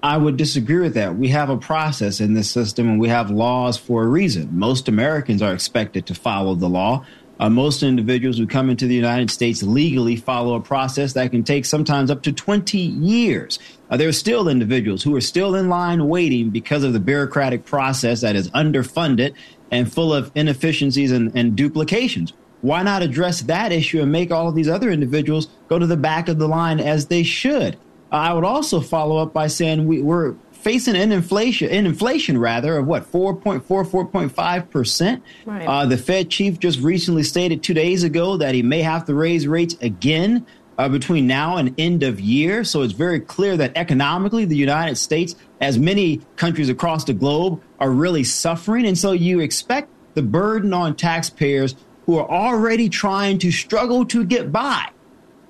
I 0.07 0.15
would 0.15 0.37
disagree 0.37 0.79
with 0.79 0.93
that. 0.93 1.17
We 1.17 1.27
have 1.29 1.49
a 1.49 1.57
process 1.57 2.21
in 2.21 2.33
this 2.33 2.49
system 2.49 2.87
and 2.87 2.97
we 2.97 3.09
have 3.09 3.29
laws 3.29 3.75
for 3.75 4.03
a 4.03 4.07
reason. 4.07 4.57
Most 4.57 4.87
Americans 4.87 5.41
are 5.41 5.53
expected 5.53 6.05
to 6.05 6.15
follow 6.15 6.55
the 6.55 6.69
law. 6.69 7.05
Uh, 7.41 7.49
most 7.49 7.83
individuals 7.83 8.37
who 8.37 8.47
come 8.47 8.69
into 8.69 8.87
the 8.87 8.95
United 8.95 9.29
States 9.29 9.61
legally 9.61 10.15
follow 10.15 10.55
a 10.55 10.61
process 10.61 11.11
that 11.11 11.31
can 11.31 11.43
take 11.43 11.65
sometimes 11.65 12.09
up 12.09 12.23
to 12.23 12.31
20 12.31 12.77
years. 12.77 13.59
Uh, 13.89 13.97
there 13.97 14.07
are 14.07 14.13
still 14.13 14.47
individuals 14.47 15.03
who 15.03 15.13
are 15.13 15.19
still 15.19 15.55
in 15.55 15.67
line 15.67 16.07
waiting 16.07 16.51
because 16.51 16.85
of 16.85 16.93
the 16.93 17.01
bureaucratic 17.01 17.65
process 17.65 18.21
that 18.21 18.37
is 18.37 18.49
underfunded 18.51 19.33
and 19.71 19.91
full 19.91 20.13
of 20.13 20.31
inefficiencies 20.35 21.11
and, 21.11 21.35
and 21.35 21.57
duplications. 21.57 22.31
Why 22.61 22.81
not 22.81 23.03
address 23.03 23.41
that 23.41 23.73
issue 23.73 24.01
and 24.01 24.09
make 24.09 24.31
all 24.31 24.47
of 24.47 24.55
these 24.55 24.69
other 24.69 24.89
individuals 24.89 25.47
go 25.67 25.77
to 25.77 25.85
the 25.85 25.97
back 25.97 26.29
of 26.29 26.39
the 26.39 26.47
line 26.47 26.79
as 26.79 27.07
they 27.07 27.23
should? 27.23 27.77
I 28.11 28.33
would 28.33 28.43
also 28.43 28.79
follow 28.79 29.17
up 29.17 29.33
by 29.33 29.47
saying 29.47 29.85
we, 29.85 30.01
we're 30.01 30.35
facing 30.51 30.95
an 30.95 31.11
inflation, 31.11 31.69
an 31.69 31.85
inflation 31.85 32.37
rather 32.37 32.77
of 32.77 32.87
what 32.87 33.11
4.4, 33.11 33.61
4.5 33.63 34.69
percent. 34.69 35.23
Right. 35.45 35.65
Uh, 35.67 35.85
the 35.85 35.97
Fed 35.97 36.29
chief 36.29 36.59
just 36.59 36.79
recently 36.79 37.23
stated 37.23 37.63
two 37.63 37.73
days 37.73 38.03
ago 38.03 38.37
that 38.37 38.55
he 38.55 38.63
may 38.63 38.81
have 38.81 39.05
to 39.05 39.13
raise 39.13 39.47
rates 39.47 39.75
again 39.81 40.45
uh, 40.77 40.89
between 40.89 41.27
now 41.27 41.57
and 41.57 41.73
end 41.77 42.03
of 42.03 42.19
year. 42.19 42.63
So 42.63 42.81
it's 42.81 42.93
very 42.93 43.19
clear 43.19 43.57
that 43.57 43.73
economically, 43.75 44.45
the 44.45 44.55
United 44.55 44.95
States, 44.97 45.35
as 45.59 45.77
many 45.77 46.21
countries 46.35 46.69
across 46.69 47.03
the 47.05 47.13
globe, 47.13 47.61
are 47.79 47.89
really 47.89 48.23
suffering, 48.23 48.85
and 48.85 48.97
so 48.97 49.11
you 49.11 49.39
expect 49.39 49.89
the 50.13 50.21
burden 50.21 50.73
on 50.73 50.95
taxpayers 50.95 51.75
who 52.05 52.17
are 52.17 52.29
already 52.29 52.89
trying 52.89 53.37
to 53.39 53.51
struggle 53.51 54.05
to 54.05 54.23
get 54.23 54.51
by 54.51 54.87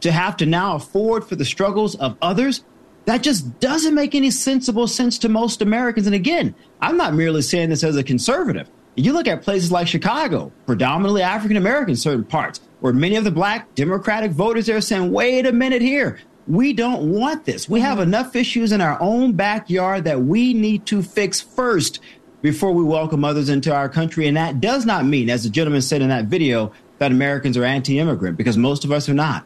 to 0.01 0.11
have 0.11 0.37
to 0.37 0.45
now 0.45 0.75
afford 0.75 1.25
for 1.25 1.35
the 1.35 1.45
struggles 1.45 1.95
of 1.95 2.17
others, 2.21 2.63
that 3.05 3.23
just 3.23 3.59
doesn't 3.59 3.95
make 3.95 4.15
any 4.15 4.29
sensible 4.29 4.87
sense 4.87 5.17
to 5.19 5.29
most 5.29 5.61
Americans. 5.61 6.07
And 6.07 6.15
again, 6.15 6.53
I'm 6.81 6.97
not 6.97 7.13
merely 7.13 7.41
saying 7.41 7.69
this 7.69 7.83
as 7.83 7.95
a 7.95 8.03
conservative. 8.03 8.69
You 8.95 9.13
look 9.13 9.27
at 9.27 9.43
places 9.43 9.71
like 9.71 9.87
Chicago, 9.87 10.51
predominantly 10.65 11.21
African 11.21 11.55
American, 11.55 11.95
certain 11.95 12.25
parts, 12.25 12.59
where 12.79 12.93
many 12.93 13.15
of 13.15 13.23
the 13.23 13.31
black 13.31 13.73
Democratic 13.75 14.31
voters 14.31 14.65
there 14.65 14.77
are 14.77 14.81
saying, 14.81 15.11
wait 15.11 15.45
a 15.45 15.51
minute 15.51 15.81
here. 15.81 16.19
We 16.47 16.73
don't 16.73 17.11
want 17.11 17.45
this. 17.45 17.69
We 17.69 17.81
have 17.81 17.99
enough 17.99 18.35
issues 18.35 18.71
in 18.71 18.81
our 18.81 18.97
own 19.01 19.33
backyard 19.33 20.05
that 20.05 20.21
we 20.21 20.53
need 20.53 20.85
to 20.87 21.03
fix 21.03 21.41
first 21.41 21.99
before 22.41 22.71
we 22.71 22.83
welcome 22.83 23.23
others 23.23 23.49
into 23.49 23.73
our 23.73 23.89
country. 23.89 24.27
And 24.27 24.37
that 24.37 24.61
does 24.61 24.85
not 24.85 25.05
mean, 25.05 25.29
as 25.29 25.43
the 25.43 25.49
gentleman 25.49 25.81
said 25.81 26.01
in 26.01 26.09
that 26.09 26.25
video, 26.25 26.71
that 26.99 27.11
Americans 27.11 27.57
are 27.57 27.63
anti 27.63 27.99
immigrant 27.99 28.37
because 28.37 28.57
most 28.57 28.83
of 28.83 28.91
us 28.91 29.07
are 29.09 29.13
not. 29.13 29.45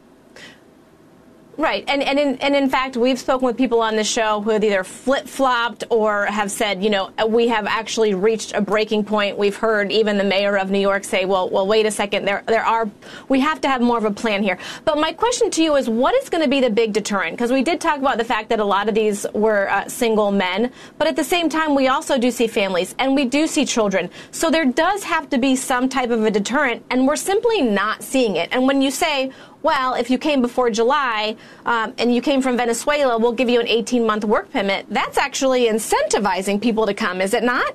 Right, 1.58 1.84
and 1.86 2.02
and 2.02 2.18
in, 2.18 2.36
and 2.36 2.56
in 2.56 2.70
fact, 2.70 2.96
we've 2.96 3.18
spoken 3.18 3.44
with 3.44 3.58
people 3.58 3.82
on 3.82 3.94
the 3.94 4.04
show 4.04 4.40
who 4.40 4.50
have 4.50 4.64
either 4.64 4.82
flip 4.82 5.28
flopped 5.28 5.84
or 5.90 6.24
have 6.24 6.50
said, 6.50 6.82
you 6.82 6.88
know, 6.88 7.10
we 7.28 7.48
have 7.48 7.66
actually 7.66 8.14
reached 8.14 8.54
a 8.54 8.62
breaking 8.62 9.04
point. 9.04 9.36
We've 9.36 9.54
heard 9.54 9.92
even 9.92 10.16
the 10.16 10.24
mayor 10.24 10.56
of 10.56 10.70
New 10.70 10.78
York 10.78 11.04
say, 11.04 11.26
well, 11.26 11.50
well, 11.50 11.66
wait 11.66 11.84
a 11.84 11.90
second, 11.90 12.24
there 12.24 12.42
there 12.46 12.64
are, 12.64 12.88
we 13.28 13.40
have 13.40 13.60
to 13.60 13.68
have 13.68 13.82
more 13.82 13.98
of 13.98 14.06
a 14.06 14.10
plan 14.10 14.42
here. 14.42 14.56
But 14.86 14.96
my 14.96 15.12
question 15.12 15.50
to 15.50 15.62
you 15.62 15.76
is, 15.76 15.90
what 15.90 16.14
is 16.14 16.30
going 16.30 16.42
to 16.42 16.48
be 16.48 16.60
the 16.60 16.70
big 16.70 16.94
deterrent? 16.94 17.36
Because 17.36 17.52
we 17.52 17.62
did 17.62 17.82
talk 17.82 17.98
about 17.98 18.16
the 18.16 18.24
fact 18.24 18.48
that 18.48 18.58
a 18.58 18.64
lot 18.64 18.88
of 18.88 18.94
these 18.94 19.26
were 19.34 19.68
uh, 19.68 19.86
single 19.88 20.32
men, 20.32 20.72
but 20.96 21.06
at 21.06 21.16
the 21.16 21.24
same 21.24 21.50
time, 21.50 21.74
we 21.74 21.86
also 21.86 22.16
do 22.16 22.30
see 22.30 22.46
families 22.46 22.94
and 22.98 23.14
we 23.14 23.26
do 23.26 23.46
see 23.46 23.66
children. 23.66 24.08
So 24.30 24.50
there 24.50 24.64
does 24.64 25.04
have 25.04 25.28
to 25.28 25.36
be 25.36 25.54
some 25.56 25.90
type 25.90 26.08
of 26.08 26.24
a 26.24 26.30
deterrent, 26.30 26.82
and 26.88 27.06
we're 27.06 27.16
simply 27.16 27.60
not 27.60 28.02
seeing 28.02 28.36
it. 28.36 28.48
And 28.52 28.66
when 28.66 28.80
you 28.80 28.90
say 28.90 29.32
well, 29.62 29.94
if 29.94 30.10
you 30.10 30.18
came 30.18 30.42
before 30.42 30.70
July 30.70 31.36
um, 31.66 31.94
and 31.98 32.14
you 32.14 32.20
came 32.20 32.42
from 32.42 32.56
Venezuela, 32.56 33.18
we'll 33.18 33.32
give 33.32 33.48
you 33.48 33.60
an 33.60 33.68
18 33.68 34.06
month 34.06 34.24
work 34.24 34.50
permit. 34.50 34.86
That's 34.88 35.18
actually 35.18 35.66
incentivizing 35.66 36.60
people 36.60 36.86
to 36.86 36.94
come, 36.94 37.20
is 37.20 37.34
it 37.34 37.42
not? 37.42 37.74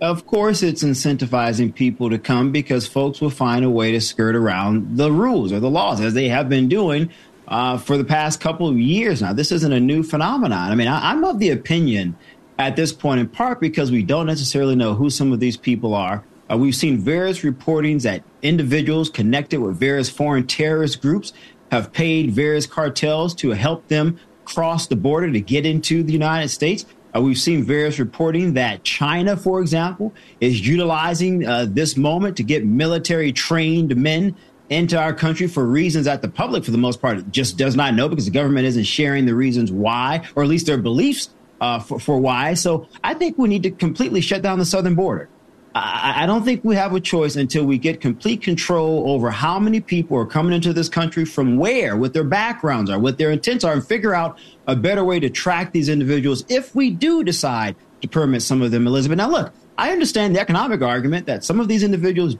Of 0.00 0.26
course, 0.26 0.64
it's 0.64 0.82
incentivizing 0.82 1.72
people 1.72 2.10
to 2.10 2.18
come 2.18 2.50
because 2.50 2.88
folks 2.88 3.20
will 3.20 3.30
find 3.30 3.64
a 3.64 3.70
way 3.70 3.92
to 3.92 4.00
skirt 4.00 4.34
around 4.34 4.96
the 4.96 5.12
rules 5.12 5.52
or 5.52 5.60
the 5.60 5.70
laws, 5.70 6.00
as 6.00 6.12
they 6.14 6.28
have 6.28 6.48
been 6.48 6.68
doing 6.68 7.08
uh, 7.46 7.78
for 7.78 7.96
the 7.96 8.04
past 8.04 8.40
couple 8.40 8.66
of 8.66 8.78
years 8.78 9.22
now. 9.22 9.32
This 9.32 9.52
isn't 9.52 9.72
a 9.72 9.78
new 9.78 10.02
phenomenon. 10.02 10.72
I 10.72 10.74
mean, 10.74 10.88
I, 10.88 11.12
I'm 11.12 11.22
of 11.24 11.38
the 11.38 11.50
opinion 11.50 12.16
at 12.58 12.74
this 12.74 12.92
point, 12.92 13.20
in 13.20 13.28
part 13.28 13.60
because 13.60 13.92
we 13.92 14.02
don't 14.02 14.26
necessarily 14.26 14.74
know 14.74 14.94
who 14.94 15.08
some 15.08 15.32
of 15.32 15.38
these 15.38 15.56
people 15.56 15.94
are. 15.94 16.24
Uh, 16.52 16.56
we've 16.56 16.74
seen 16.74 16.98
various 16.98 17.40
reportings 17.40 18.02
that 18.02 18.22
individuals 18.42 19.08
connected 19.08 19.60
with 19.60 19.76
various 19.76 20.10
foreign 20.10 20.46
terrorist 20.46 21.00
groups 21.00 21.32
have 21.70 21.92
paid 21.92 22.30
various 22.30 22.66
cartels 22.66 23.34
to 23.34 23.50
help 23.50 23.88
them 23.88 24.18
cross 24.44 24.86
the 24.86 24.96
border 24.96 25.30
to 25.30 25.40
get 25.40 25.64
into 25.64 26.02
the 26.02 26.12
United 26.12 26.48
States. 26.48 26.84
Uh, 27.14 27.20
we've 27.20 27.38
seen 27.38 27.62
various 27.62 27.98
reporting 27.98 28.54
that 28.54 28.82
China, 28.84 29.36
for 29.36 29.60
example, 29.60 30.12
is 30.40 30.66
utilizing 30.66 31.46
uh, 31.46 31.66
this 31.68 31.96
moment 31.96 32.36
to 32.36 32.42
get 32.42 32.64
military 32.64 33.32
trained 33.32 33.94
men 33.96 34.34
into 34.68 34.98
our 34.98 35.12
country 35.12 35.46
for 35.46 35.66
reasons 35.66 36.06
that 36.06 36.22
the 36.22 36.28
public, 36.28 36.64
for 36.64 36.70
the 36.70 36.78
most 36.78 37.00
part, 37.00 37.30
just 37.30 37.56
does 37.56 37.76
not 37.76 37.94
know 37.94 38.08
because 38.08 38.24
the 38.24 38.30
government 38.30 38.66
isn't 38.66 38.84
sharing 38.84 39.26
the 39.26 39.34
reasons 39.34 39.70
why, 39.70 40.26
or 40.34 40.42
at 40.42 40.48
least 40.48 40.66
their 40.66 40.78
beliefs 40.78 41.30
uh, 41.60 41.78
for, 41.78 42.00
for 42.00 42.18
why. 42.18 42.54
So 42.54 42.88
I 43.04 43.14
think 43.14 43.38
we 43.38 43.48
need 43.48 43.62
to 43.62 43.70
completely 43.70 44.20
shut 44.20 44.42
down 44.42 44.58
the 44.58 44.64
southern 44.66 44.94
border. 44.94 45.28
I, 45.74 46.24
I 46.24 46.26
don't 46.26 46.44
think 46.44 46.64
we 46.64 46.74
have 46.76 46.94
a 46.94 47.00
choice 47.00 47.36
until 47.36 47.64
we 47.64 47.78
get 47.78 48.00
complete 48.00 48.42
control 48.42 49.10
over 49.10 49.30
how 49.30 49.58
many 49.58 49.80
people 49.80 50.16
are 50.18 50.26
coming 50.26 50.52
into 50.52 50.72
this 50.72 50.88
country 50.88 51.24
from 51.24 51.56
where, 51.56 51.96
what 51.96 52.12
their 52.12 52.24
backgrounds 52.24 52.90
are, 52.90 52.98
what 52.98 53.18
their 53.18 53.30
intents 53.30 53.64
are, 53.64 53.72
and 53.72 53.86
figure 53.86 54.14
out 54.14 54.38
a 54.66 54.76
better 54.76 55.04
way 55.04 55.18
to 55.20 55.30
track 55.30 55.72
these 55.72 55.88
individuals 55.88 56.44
if 56.48 56.74
we 56.74 56.90
do 56.90 57.24
decide 57.24 57.74
to 58.02 58.08
permit 58.08 58.42
some 58.42 58.62
of 58.62 58.70
them, 58.70 58.86
Elizabeth. 58.86 59.16
Now, 59.16 59.30
look, 59.30 59.52
I 59.78 59.90
understand 59.92 60.36
the 60.36 60.40
economic 60.40 60.82
argument 60.82 61.26
that 61.26 61.44
some 61.44 61.60
of 61.60 61.68
these 61.68 61.82
individuals 61.82 62.36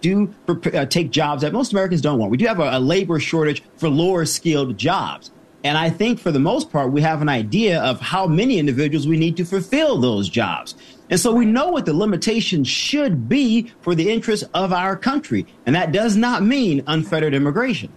do 0.00 0.34
uh, 0.48 0.84
take 0.86 1.10
jobs 1.10 1.42
that 1.42 1.52
most 1.52 1.72
Americans 1.72 2.02
don't 2.02 2.18
want. 2.18 2.30
We 2.30 2.36
do 2.36 2.46
have 2.46 2.60
a, 2.60 2.76
a 2.76 2.80
labor 2.80 3.18
shortage 3.20 3.62
for 3.76 3.88
lower 3.88 4.26
skilled 4.26 4.76
jobs. 4.76 5.30
And 5.62 5.78
I 5.78 5.88
think 5.88 6.20
for 6.20 6.30
the 6.30 6.38
most 6.38 6.70
part, 6.70 6.92
we 6.92 7.00
have 7.00 7.22
an 7.22 7.30
idea 7.30 7.80
of 7.80 7.98
how 8.00 8.26
many 8.26 8.58
individuals 8.58 9.06
we 9.06 9.16
need 9.16 9.36
to 9.38 9.46
fulfill 9.46 9.98
those 9.98 10.28
jobs. 10.28 10.74
And 11.10 11.20
so 11.20 11.32
we 11.32 11.44
know 11.44 11.68
what 11.68 11.86
the 11.86 11.92
limitations 11.92 12.66
should 12.66 13.28
be 13.28 13.72
for 13.80 13.94
the 13.94 14.10
interests 14.10 14.48
of 14.54 14.72
our 14.72 14.96
country. 14.96 15.46
And 15.66 15.76
that 15.76 15.92
does 15.92 16.16
not 16.16 16.42
mean 16.42 16.82
unfettered 16.86 17.34
immigration. 17.34 17.92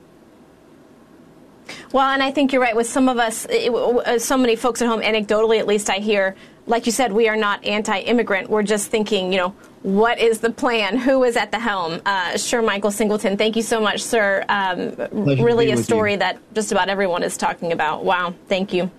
Well, 1.92 2.10
and 2.10 2.22
I 2.22 2.32
think 2.32 2.52
you're 2.52 2.62
right. 2.62 2.76
With 2.76 2.88
some 2.88 3.10
of 3.10 3.18
us, 3.18 3.46
it, 3.50 3.74
uh, 3.74 4.20
so 4.20 4.38
many 4.38 4.56
folks 4.56 4.82
at 4.82 4.88
home, 4.88 5.02
anecdotally 5.02 5.60
at 5.60 5.68
least, 5.68 5.90
I 5.90 5.98
hear, 5.98 6.36
like 6.66 6.86
you 6.86 6.92
said, 6.92 7.14
we 7.14 7.30
are 7.30 7.36
not 7.36 7.64
anti 7.66 8.00
immigrant. 8.00 8.50
We're 8.50 8.64
just 8.64 8.90
thinking, 8.90 9.32
you 9.32 9.40
know, 9.40 9.56
what 9.84 10.20
is 10.20 10.40
the 10.40 10.50
plan? 10.50 10.98
Who 10.98 11.24
is 11.24 11.38
at 11.38 11.52
the 11.52 11.60
helm? 11.60 12.02
Uh, 12.06 12.34
Shermichael 12.34 12.92
Singleton, 12.92 13.38
thank 13.38 13.56
you 13.56 13.62
so 13.62 13.80
much, 13.80 14.02
sir. 14.02 14.44
Um, 14.50 14.96
really 15.12 15.72
a 15.72 15.78
story 15.78 16.18
that 16.18 16.40
just 16.54 16.72
about 16.72 16.90
everyone 16.90 17.24
is 17.24 17.38
talking 17.38 17.72
about. 17.72 18.04
Wow, 18.04 18.34
thank 18.48 18.74
you. 18.74 18.92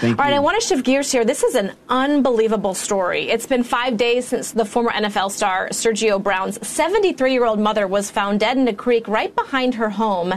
Thank 0.00 0.18
All 0.18 0.24
right. 0.24 0.34
I 0.34 0.40
want 0.40 0.60
to 0.60 0.66
shift 0.66 0.84
gears 0.84 1.12
here. 1.12 1.24
This 1.24 1.42
is 1.42 1.54
an 1.54 1.72
unbelievable 1.88 2.74
story. 2.74 3.30
It's 3.30 3.46
been 3.46 3.62
five 3.62 3.96
days 3.96 4.26
since 4.28 4.52
the 4.52 4.64
former 4.64 4.90
NFL 4.90 5.30
star 5.30 5.68
Sergio 5.68 6.22
Brown's 6.22 6.66
73 6.66 7.32
year 7.32 7.44
old 7.44 7.58
mother 7.58 7.86
was 7.86 8.10
found 8.10 8.40
dead 8.40 8.56
in 8.56 8.66
a 8.68 8.74
creek 8.74 9.06
right 9.08 9.34
behind 9.34 9.74
her 9.74 9.90
home 9.90 10.34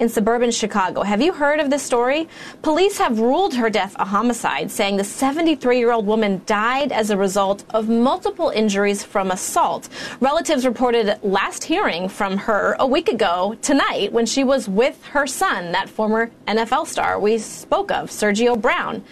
in 0.00 0.08
suburban 0.08 0.50
Chicago. 0.50 1.02
Have 1.02 1.20
you 1.20 1.32
heard 1.32 1.60
of 1.60 1.70
this 1.70 1.82
story? 1.82 2.26
Police 2.62 2.98
have 2.98 3.20
ruled 3.20 3.54
her 3.54 3.70
death 3.70 3.94
a 3.98 4.04
homicide, 4.04 4.70
saying 4.70 4.96
the 4.96 5.04
73 5.04 5.78
year 5.78 5.92
old 5.92 6.06
woman 6.06 6.40
died 6.46 6.90
as 6.90 7.10
a 7.10 7.16
result 7.16 7.64
of 7.70 7.88
multiple 7.88 8.48
injuries 8.48 9.04
from 9.04 9.30
assault. 9.30 9.90
Relatives 10.20 10.64
reported 10.64 11.18
last 11.22 11.62
hearing 11.62 12.08
from 12.08 12.38
her 12.38 12.74
a 12.78 12.86
week 12.86 13.08
ago 13.08 13.56
tonight 13.60 14.10
when 14.12 14.24
she 14.26 14.42
was 14.42 14.68
with 14.68 15.04
her 15.04 15.26
son, 15.26 15.70
that 15.72 15.88
former 15.88 16.30
NFL 16.48 16.86
star 16.86 17.20
we 17.20 17.36
spoke 17.38 17.90
of, 17.92 18.10
Sergio 18.10 18.60
Brown. 18.60 19.04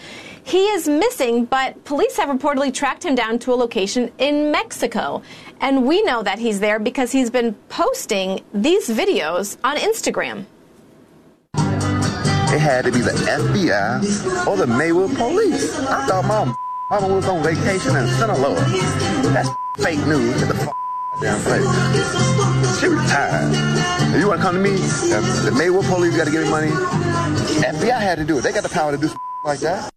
He 0.42 0.68
is 0.68 0.88
missing, 0.88 1.45
but 1.45 1.85
police 1.85 2.16
have 2.16 2.30
reportedly 2.30 2.73
tracked 2.73 3.04
him 3.04 3.14
down 3.14 3.38
to 3.40 3.52
a 3.52 3.57
location 3.57 4.11
in 4.16 4.50
Mexico. 4.50 5.21
And 5.61 5.87
we 5.87 6.02
know 6.04 6.23
that 6.23 6.38
he's 6.38 6.61
there 6.61 6.78
because 6.78 7.12
he's 7.12 7.28
been 7.28 7.52
posting 7.68 8.42
these 8.54 8.88
videos 8.88 9.59
on 9.62 9.76
Instagram. 9.76 10.47
It 12.50 12.61
had 12.61 12.85
to 12.87 12.93
be 12.93 13.00
the 13.00 13.12
FBI 13.12 14.47
or 14.47 14.57
the 14.57 14.67
Maywood 14.67 15.14
police. 15.17 15.78
I 15.81 16.07
thought 16.07 16.25
my 16.25 16.55
mama 16.90 17.14
was 17.14 17.26
on 17.26 17.43
vacation 17.43 17.95
in 17.95 18.07
Sinaloa. 18.09 18.64
That's 19.35 19.50
fake 19.76 20.05
news. 20.07 20.35
Get 20.40 20.49
the 20.49 21.28
f 21.28 21.45
place. 21.45 22.81
She 22.81 22.88
retired. 22.88 23.52
If 24.14 24.21
you 24.21 24.28
want 24.28 24.40
to 24.40 24.47
come 24.47 24.55
to 24.55 24.61
me, 24.61 24.71
the 24.71 25.55
Maywood 25.57 25.85
police 25.85 26.17
got 26.17 26.25
to 26.25 26.31
give 26.31 26.45
me 26.45 26.50
money. 26.50 26.71
FBI 26.71 28.00
had 28.00 28.17
to 28.19 28.25
do 28.25 28.38
it. 28.38 28.43
They 28.43 28.52
got 28.52 28.62
the 28.62 28.71
power 28.71 28.93
to 28.93 28.99
do 28.99 29.11
like 29.45 29.61
that. 29.61 29.93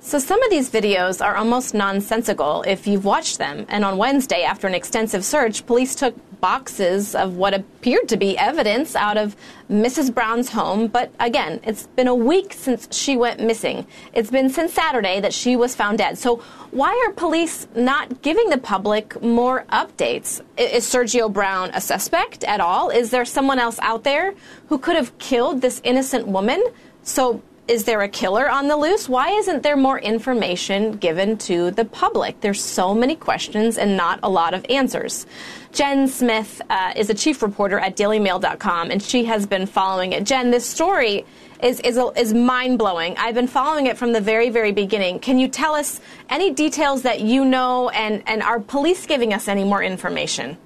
So 0.00 0.18
some 0.18 0.42
of 0.42 0.50
these 0.50 0.70
videos 0.70 1.22
are 1.22 1.36
almost 1.36 1.74
nonsensical 1.74 2.62
if 2.62 2.86
you've 2.86 3.04
watched 3.04 3.38
them. 3.38 3.66
And 3.68 3.84
on 3.84 3.98
Wednesday, 3.98 4.42
after 4.42 4.66
an 4.66 4.74
extensive 4.74 5.24
search, 5.24 5.66
police 5.66 5.94
took 5.94 6.14
boxes 6.40 7.14
of 7.14 7.36
what 7.36 7.54
appeared 7.54 8.08
to 8.08 8.16
be 8.16 8.36
evidence 8.38 8.94
out 8.96 9.16
of 9.16 9.36
Mrs. 9.70 10.12
Brown's 10.12 10.50
home. 10.50 10.86
But 10.86 11.12
again, 11.20 11.60
it's 11.64 11.86
been 11.88 12.08
a 12.08 12.14
week 12.14 12.52
since 12.52 12.88
she 12.96 13.16
went 13.16 13.40
missing. 13.40 13.86
It's 14.12 14.30
been 14.30 14.50
since 14.50 14.72
Saturday 14.72 15.20
that 15.20 15.32
she 15.32 15.56
was 15.56 15.74
found 15.74 15.98
dead. 15.98 16.18
So 16.18 16.36
why 16.70 16.90
are 17.06 17.12
police 17.12 17.66
not 17.74 18.22
giving 18.22 18.50
the 18.50 18.58
public 18.58 19.20
more 19.22 19.64
updates? 19.70 20.40
Is 20.56 20.84
Sergio 20.84 21.32
Brown 21.32 21.70
a 21.74 21.80
suspect 21.80 22.44
at 22.44 22.60
all? 22.60 22.90
Is 22.90 23.10
there 23.10 23.24
someone 23.24 23.58
else 23.58 23.78
out 23.80 24.04
there 24.04 24.34
who 24.68 24.78
could 24.78 24.96
have 24.96 25.16
killed 25.18 25.60
this 25.60 25.80
innocent 25.84 26.26
woman? 26.26 26.62
So 27.02 27.42
is 27.68 27.84
there 27.84 28.00
a 28.00 28.08
killer 28.08 28.48
on 28.50 28.66
the 28.66 28.76
loose? 28.76 29.08
Why 29.08 29.28
isn't 29.30 29.62
there 29.62 29.76
more 29.76 29.98
information 29.98 30.92
given 30.92 31.36
to 31.38 31.70
the 31.70 31.84
public? 31.84 32.40
There's 32.40 32.64
so 32.64 32.94
many 32.94 33.14
questions 33.14 33.76
and 33.76 33.96
not 33.96 34.18
a 34.22 34.28
lot 34.28 34.54
of 34.54 34.64
answers. 34.70 35.26
Jen 35.72 36.08
Smith 36.08 36.62
uh, 36.70 36.94
is 36.96 37.10
a 37.10 37.14
chief 37.14 37.42
reporter 37.42 37.78
at 37.78 37.94
DailyMail.com, 37.94 38.90
and 38.90 39.02
she 39.02 39.24
has 39.26 39.46
been 39.46 39.66
following 39.66 40.14
it. 40.14 40.24
Jen, 40.24 40.50
this 40.50 40.64
story 40.64 41.26
is 41.62 41.80
is, 41.80 42.00
is 42.16 42.32
mind 42.32 42.78
blowing. 42.78 43.14
I've 43.18 43.34
been 43.34 43.48
following 43.48 43.86
it 43.86 43.98
from 43.98 44.12
the 44.12 44.20
very 44.20 44.48
very 44.48 44.72
beginning. 44.72 45.20
Can 45.20 45.38
you 45.38 45.48
tell 45.48 45.74
us 45.74 46.00
any 46.30 46.50
details 46.52 47.02
that 47.02 47.20
you 47.20 47.44
know, 47.44 47.90
and 47.90 48.22
and 48.26 48.42
are 48.42 48.60
police 48.60 49.04
giving 49.06 49.34
us 49.34 49.46
any 49.46 49.64
more 49.64 49.82
information? 49.82 50.56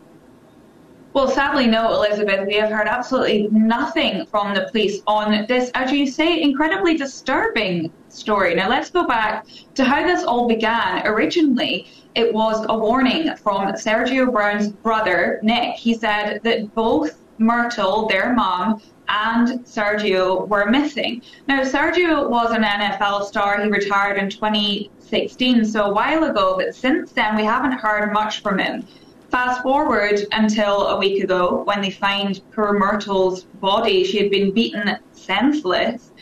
Well, 1.15 1.29
sadly, 1.29 1.67
no, 1.67 1.93
Elizabeth. 1.93 2.47
We 2.47 2.55
have 2.55 2.71
heard 2.71 2.89
absolutely 2.89 3.49
nothing 3.51 4.25
from 4.25 4.55
the 4.55 4.69
police 4.71 5.03
on 5.07 5.45
this, 5.47 5.71
as 5.75 5.93
you 5.93 6.07
say, 6.07 6.41
incredibly 6.41 6.97
disturbing 6.97 7.93
story. 8.09 8.55
Now, 8.55 8.71
let's 8.71 8.91
go 8.91 9.07
back 9.07 9.47
to 9.75 9.85
how 9.85 10.07
this 10.07 10.25
all 10.25 10.49
began. 10.49 11.07
Originally, 11.07 11.87
it 12.15 12.33
was 12.33 12.65
a 12.71 12.79
warning 12.79 13.37
from 13.37 13.73
Sergio 13.75 14.33
Brown's 14.33 14.69
brother, 14.69 15.39
Nick. 15.43 15.75
He 15.75 15.93
said 15.93 16.41
that 16.45 16.75
both 16.75 17.19
Myrtle, 17.37 18.07
their 18.09 18.33
mom, 18.33 18.81
and 19.09 19.61
Sergio 19.67 20.49
were 20.49 20.71
missing. 20.71 21.21
Now, 21.47 21.63
Sergio 21.63 22.31
was 22.31 22.53
an 22.53 22.63
NFL 22.63 23.27
star. 23.27 23.61
He 23.61 23.69
retired 23.69 24.17
in 24.17 24.31
2016, 24.31 25.67
so 25.67 25.85
a 25.85 25.93
while 25.93 26.25
ago, 26.25 26.57
but 26.57 26.75
since 26.75 27.13
then, 27.13 27.37
we 27.37 27.45
haven't 27.45 27.73
heard 27.73 28.15
much 28.15 28.41
from 28.41 28.59
him. 28.59 28.87
Fast 29.33 29.63
forward 29.63 30.21
until 30.33 30.89
a 30.89 30.99
week 30.99 31.25
ago 31.25 31.63
when 31.65 31.81
they 31.81 31.91
find 31.91 32.43
poor 32.53 32.79
Myrtle's 32.79 33.45
body. 33.45 34.05
She 34.05 34.19
had 34.19 34.31
been 34.31 34.53
beaten 34.53 34.99
senseless 35.13 36.13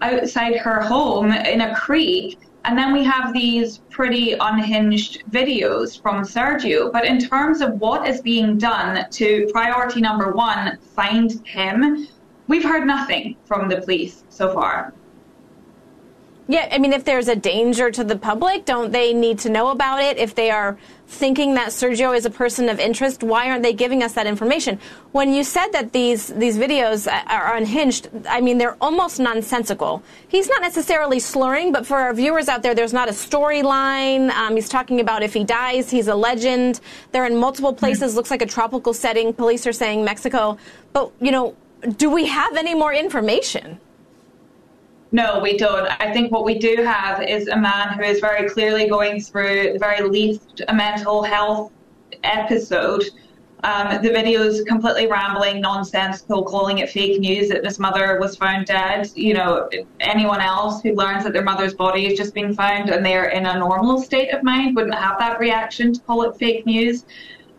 outside 0.00 0.56
her 0.56 0.80
home 0.80 1.32
in 1.32 1.62
a 1.62 1.74
creek 1.74 2.38
And 2.64 2.78
then 2.78 2.92
we 2.92 3.02
have 3.02 3.32
these 3.32 3.78
pretty 3.90 4.36
unhinged 4.38 5.24
videos 5.30 6.00
from 6.00 6.22
Sergio. 6.22 6.92
But 6.92 7.06
in 7.06 7.18
terms 7.18 7.60
of 7.60 7.80
what 7.80 8.06
is 8.06 8.20
being 8.20 8.56
done 8.56 9.04
to 9.10 9.48
priority 9.52 10.00
number 10.00 10.30
one, 10.30 10.78
find 10.94 11.44
him, 11.44 12.06
we've 12.46 12.62
heard 12.62 12.86
nothing 12.86 13.34
from 13.46 13.68
the 13.68 13.80
police 13.80 14.22
so 14.28 14.54
far. 14.54 14.94
Yeah, 16.50 16.68
I 16.72 16.78
mean, 16.78 16.92
if 16.92 17.04
there's 17.04 17.28
a 17.28 17.36
danger 17.36 17.92
to 17.92 18.02
the 18.02 18.16
public, 18.16 18.64
don't 18.64 18.90
they 18.90 19.14
need 19.14 19.38
to 19.40 19.48
know 19.48 19.68
about 19.68 20.02
it? 20.02 20.18
If 20.18 20.34
they 20.34 20.50
are 20.50 20.76
thinking 21.06 21.54
that 21.54 21.68
Sergio 21.68 22.16
is 22.16 22.26
a 22.26 22.30
person 22.30 22.68
of 22.68 22.80
interest, 22.80 23.22
why 23.22 23.48
aren't 23.48 23.62
they 23.62 23.72
giving 23.72 24.02
us 24.02 24.14
that 24.14 24.26
information? 24.26 24.80
When 25.12 25.32
you 25.32 25.44
said 25.44 25.68
that 25.68 25.92
these 25.92 26.26
these 26.26 26.58
videos 26.58 27.06
are 27.06 27.54
unhinged, 27.54 28.08
I 28.28 28.40
mean, 28.40 28.58
they're 28.58 28.76
almost 28.80 29.20
nonsensical. 29.20 30.02
He's 30.26 30.48
not 30.48 30.60
necessarily 30.60 31.20
slurring, 31.20 31.70
but 31.70 31.86
for 31.86 31.98
our 31.98 32.12
viewers 32.12 32.48
out 32.48 32.64
there, 32.64 32.74
there's 32.74 32.92
not 32.92 33.08
a 33.08 33.12
storyline. 33.12 34.30
Um, 34.32 34.56
he's 34.56 34.68
talking 34.68 34.98
about 34.98 35.22
if 35.22 35.32
he 35.32 35.44
dies, 35.44 35.88
he's 35.88 36.08
a 36.08 36.16
legend. 36.16 36.80
They're 37.12 37.26
in 37.26 37.36
multiple 37.36 37.72
places. 37.72 38.10
Mm-hmm. 38.10 38.16
Looks 38.16 38.32
like 38.32 38.42
a 38.42 38.52
tropical 38.58 38.92
setting. 38.92 39.32
Police 39.32 39.68
are 39.68 39.72
saying 39.72 40.04
Mexico, 40.04 40.58
but 40.92 41.12
you 41.20 41.30
know, 41.30 41.54
do 41.96 42.10
we 42.10 42.26
have 42.26 42.56
any 42.56 42.74
more 42.74 42.92
information? 42.92 43.78
No, 45.12 45.40
we 45.40 45.56
don't. 45.56 45.88
I 46.00 46.12
think 46.12 46.30
what 46.30 46.44
we 46.44 46.58
do 46.58 46.76
have 46.84 47.22
is 47.22 47.48
a 47.48 47.56
man 47.56 47.94
who 47.94 48.02
is 48.02 48.20
very 48.20 48.48
clearly 48.48 48.88
going 48.88 49.20
through, 49.20 49.72
the 49.72 49.78
very 49.78 50.08
least, 50.08 50.62
a 50.68 50.74
mental 50.74 51.22
health 51.22 51.72
episode. 52.22 53.02
Um, 53.64 54.00
the 54.02 54.10
video 54.10 54.42
is 54.42 54.62
completely 54.62 55.06
rambling, 55.06 55.60
nonsensical, 55.60 56.44
calling 56.44 56.78
it 56.78 56.88
fake 56.90 57.20
news 57.20 57.48
that 57.48 57.62
this 57.62 57.78
mother 57.78 58.18
was 58.18 58.36
found 58.36 58.66
dead. 58.66 59.10
You 59.14 59.34
know, 59.34 59.68
anyone 59.98 60.40
else 60.40 60.80
who 60.80 60.94
learns 60.94 61.24
that 61.24 61.32
their 61.32 61.44
mother's 61.44 61.74
body 61.74 62.08
has 62.08 62.16
just 62.16 62.32
been 62.32 62.54
found 62.54 62.88
and 62.88 63.04
they're 63.04 63.30
in 63.30 63.46
a 63.46 63.58
normal 63.58 64.00
state 64.00 64.32
of 64.32 64.42
mind 64.42 64.76
wouldn't 64.76 64.94
have 64.94 65.18
that 65.18 65.40
reaction 65.40 65.92
to 65.92 66.00
call 66.00 66.22
it 66.22 66.36
fake 66.36 66.64
news. 66.64 67.04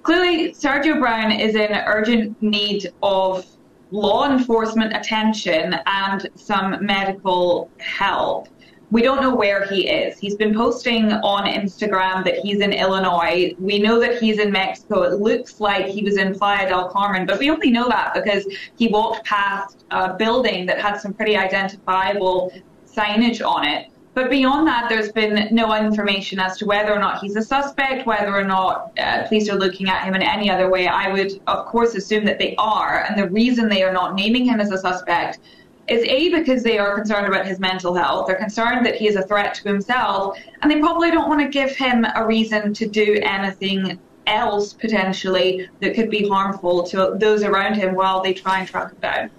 Clearly, 0.04 0.54
Sergio 0.54 1.00
Brown 1.00 1.32
is 1.32 1.54
in 1.54 1.72
urgent 1.86 2.42
need 2.42 2.92
of 3.04 3.46
law 3.92 4.30
enforcement 4.32 4.96
attention 4.96 5.76
and 5.86 6.28
some 6.36 6.84
medical 6.86 7.70
help. 7.78 8.48
We 8.90 9.02
don't 9.02 9.22
know 9.22 9.34
where 9.34 9.66
he 9.68 9.90
is. 9.90 10.18
He's 10.18 10.36
been 10.36 10.54
posting 10.54 11.14
on 11.14 11.46
Instagram 11.46 12.26
that 12.26 12.40
he's 12.40 12.60
in 12.60 12.74
Illinois. 12.74 13.56
We 13.58 13.80
know 13.80 14.02
that 14.02 14.22
he's 14.22 14.38
in 14.38 14.52
Mexico. 14.52 15.04
It 15.04 15.20
looks 15.20 15.62
like 15.62 15.86
he 15.86 16.04
was 16.04 16.18
in 16.18 16.38
Playa 16.38 16.68
del 16.68 16.90
Carmen, 16.90 17.26
but 17.26 17.40
we 17.40 17.50
only 17.50 17.72
know 17.72 17.88
that 17.88 18.14
because 18.14 18.46
he 18.78 18.90
walked 18.90 19.26
past 19.26 19.86
a 19.92 20.14
building 20.14 20.66
that 20.66 20.80
had 20.80 20.98
some 20.98 21.14
pretty 21.14 21.38
identifiable 21.38 22.52
signage 22.86 23.46
on 23.46 23.66
it. 23.66 23.91
But 24.14 24.30
beyond 24.30 24.68
that, 24.68 24.90
there's 24.90 25.12
been 25.12 25.48
no 25.56 25.74
information 25.74 26.40
as 26.40 26.58
to 26.58 26.66
whether 26.66 26.94
or 26.94 27.00
not 27.00 27.20
he's 27.20 27.38
a 27.38 27.42
suspect, 27.42 28.06
whether 28.06 28.36
or 28.36 28.44
not 28.44 28.92
uh, 29.00 29.26
police 29.28 29.50
are 29.50 29.58
looking 29.58 29.88
at 29.88 30.04
him 30.04 30.16
in 30.16 30.22
any 30.22 30.50
other 30.50 30.70
way. 30.70 30.88
I 30.88 31.14
would, 31.14 31.42
of 31.48 31.66
course, 31.68 31.96
assume 31.96 32.26
that 32.26 32.38
they 32.38 32.54
are. 32.58 33.06
And 33.08 33.18
the 33.18 33.30
reason 33.30 33.70
they 33.70 33.84
are 33.84 33.94
not 33.94 34.16
naming 34.16 34.44
him 34.46 34.60
as 34.60 34.70
a 34.72 34.78
suspect 34.78 35.40
is 35.88 36.04
A, 36.04 36.30
because 36.30 36.62
they 36.62 36.78
are 36.78 36.96
concerned 36.96 37.28
about 37.28 37.46
his 37.46 37.60
mental 37.60 37.96
health. 37.96 38.28
They're 38.28 38.36
concerned 38.36 38.86
that 38.86 38.96
he 38.96 39.08
is 39.08 39.16
a 39.16 39.24
threat 39.24 39.54
to 39.56 39.64
himself. 39.64 40.38
And 40.62 40.70
they 40.70 40.80
probably 40.80 41.10
don't 41.10 41.30
want 41.30 41.42
to 41.42 41.48
give 41.48 41.76
him 41.76 42.06
a 42.16 42.26
reason 42.26 42.74
to 42.74 42.88
do 42.88 43.18
anything 43.24 43.98
else 44.28 44.74
potentially 44.74 45.70
that 45.80 45.96
could 45.96 46.10
be 46.10 46.28
harmful 46.28 46.84
to 46.84 47.16
those 47.16 47.44
around 47.44 47.76
him 47.76 47.96
while 47.96 48.22
they 48.22 48.34
try 48.34 48.60
and 48.60 48.68
track 48.68 48.92
him 48.92 48.98
down. 49.00 49.30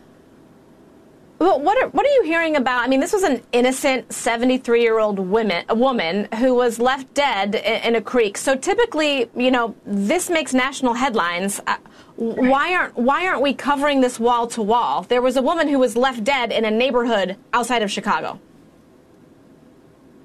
Well, 1.43 1.59
what 1.59 1.77
are, 1.83 1.89
what 1.89 2.07
are 2.07 2.11
you 2.11 2.23
hearing 2.23 2.55
about? 2.55 2.85
I 2.85 2.87
mean, 2.87 3.01
this 3.01 3.13
was 3.13 3.25
an 3.25 3.43
innocent 3.51 4.13
73 4.13 4.81
year 4.81 5.01
old 5.01 5.19
woman, 5.19 5.65
a 5.69 5.75
woman 5.75 6.29
who 6.37 6.55
was 6.55 6.79
left 6.79 7.13
dead 7.15 7.57
in, 7.57 7.83
in, 7.83 7.97
a 7.97 8.01
creek. 8.01 8.39
So 8.39 8.55
typically, 8.55 9.29
you 9.35 9.51
know, 9.51 9.75
this 9.85 10.31
makes 10.31 10.55
national 10.55 10.95
headlines. 10.95 11.61
Uh, 11.67 11.79
why 12.15 12.73
aren't 12.77 12.97
why 12.97 13.27
aren't 13.27 13.43
we 13.43 13.55
covering 13.55 14.01
this 14.01 14.21
wall 14.21 14.47
to 14.49 14.63
wall? 14.63 15.03
There 15.03 15.21
was 15.21 15.37
a 15.37 15.43
woman 15.43 15.67
who 15.67 15.81
was 15.81 15.97
left 15.97 16.23
dead 16.23 16.53
in 16.53 16.65
a 16.65 16.71
neighborhood 16.71 17.37
outside 17.53 17.83
of 17.83 17.91
Chicago. 17.91 18.39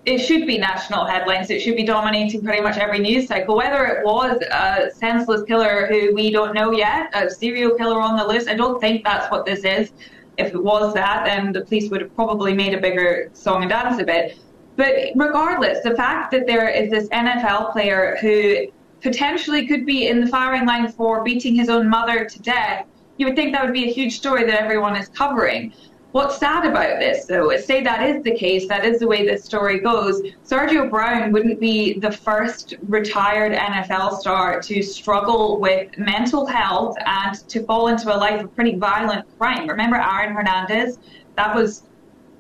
It 0.06 0.20
should 0.20 0.46
be 0.46 0.60
national 0.60 1.06
headlines. 1.06 1.50
It 1.50 1.62
should 1.62 1.76
be 1.76 1.84
dominating 1.84 2.44
pretty 2.44 2.62
much 2.62 2.78
every 2.78 3.00
news 3.00 3.28
cycle. 3.28 3.58
Whether 3.58 3.86
it 3.88 4.06
was 4.06 4.40
a 4.52 4.92
senseless 4.94 5.42
killer 5.48 5.88
who 5.88 6.14
we 6.14 6.30
don't 6.30 6.54
know 6.54 6.72
yet, 6.72 7.10
a 7.16 7.28
serial 7.28 7.76
killer 7.76 8.00
on 8.00 8.16
the 8.18 8.24
loose, 8.24 8.48
I 8.48 8.54
don't 8.54 8.80
think 8.80 9.04
that's 9.04 9.32
what 9.32 9.48
this 9.48 9.66
is 9.66 9.92
if 10.38 10.54
it 10.54 10.64
was 10.64 10.94
that, 10.94 11.26
then 11.26 11.52
the 11.52 11.62
police 11.62 11.90
would 11.90 12.02
have 12.02 12.16
probably 12.16 12.54
made 12.54 12.74
a 12.74 12.80
bigger 12.80 13.30
song 13.34 13.64
and 13.64 13.70
dance 13.70 14.00
of 14.00 14.08
it. 14.08 14.38
But 14.76 14.94
regardless, 15.16 15.82
the 15.84 15.96
fact 15.96 16.32
that 16.32 16.46
there 16.46 16.70
is 16.70 16.92
this 16.92 17.10
NFL 17.10 17.72
player 17.72 18.18
who 18.22 18.68
potentially 19.02 19.68
could 19.68 19.86
be 19.86 20.08
in 20.08 20.22
the 20.22 20.28
firing 20.28 20.66
line 20.66 20.92
for 20.92 21.24
beating 21.24 21.56
his 21.56 21.70
own 21.70 21.90
mother 21.90 22.26
to 22.26 22.42
death, 22.42 22.86
you 23.18 23.26
would 23.26 23.36
think 23.36 23.54
that 23.54 23.64
would 23.64 23.74
be 23.74 23.90
a 23.90 23.94
huge 23.94 24.16
story 24.16 24.44
that 24.44 24.62
everyone 24.62 24.96
is 24.96 25.08
covering. 25.10 25.74
What's 26.18 26.40
sad 26.40 26.66
about 26.66 27.00
this, 27.00 27.26
though, 27.26 27.52
is 27.52 27.64
say 27.64 27.84
that 27.84 28.02
is 28.02 28.24
the 28.24 28.36
case, 28.36 28.68
that 28.70 28.84
is 28.84 29.00
the 29.00 29.08
way 29.08 29.24
this 29.24 29.44
story 29.44 29.80
goes. 29.80 30.20
Sergio 30.44 30.90
Brown 30.90 31.32
wouldn't 31.32 31.60
be 31.60 32.00
the 32.00 32.12
first 32.12 32.74
retired 32.88 33.52
NFL 33.52 34.18
star 34.18 34.60
to 34.60 34.82
struggle 34.82 35.60
with 35.60 35.96
mental 36.00 36.48
health 36.48 36.98
and 37.06 37.48
to 37.48 37.64
fall 37.66 37.90
into 37.90 38.12
a 38.12 38.18
life 38.18 38.44
of 38.44 38.56
pretty 38.56 38.78
violent 38.78 39.28
crime. 39.38 39.68
Remember 39.68 39.98
Aaron 39.98 40.34
Hernandez? 40.34 40.98
That 41.36 41.54
was 41.54 41.84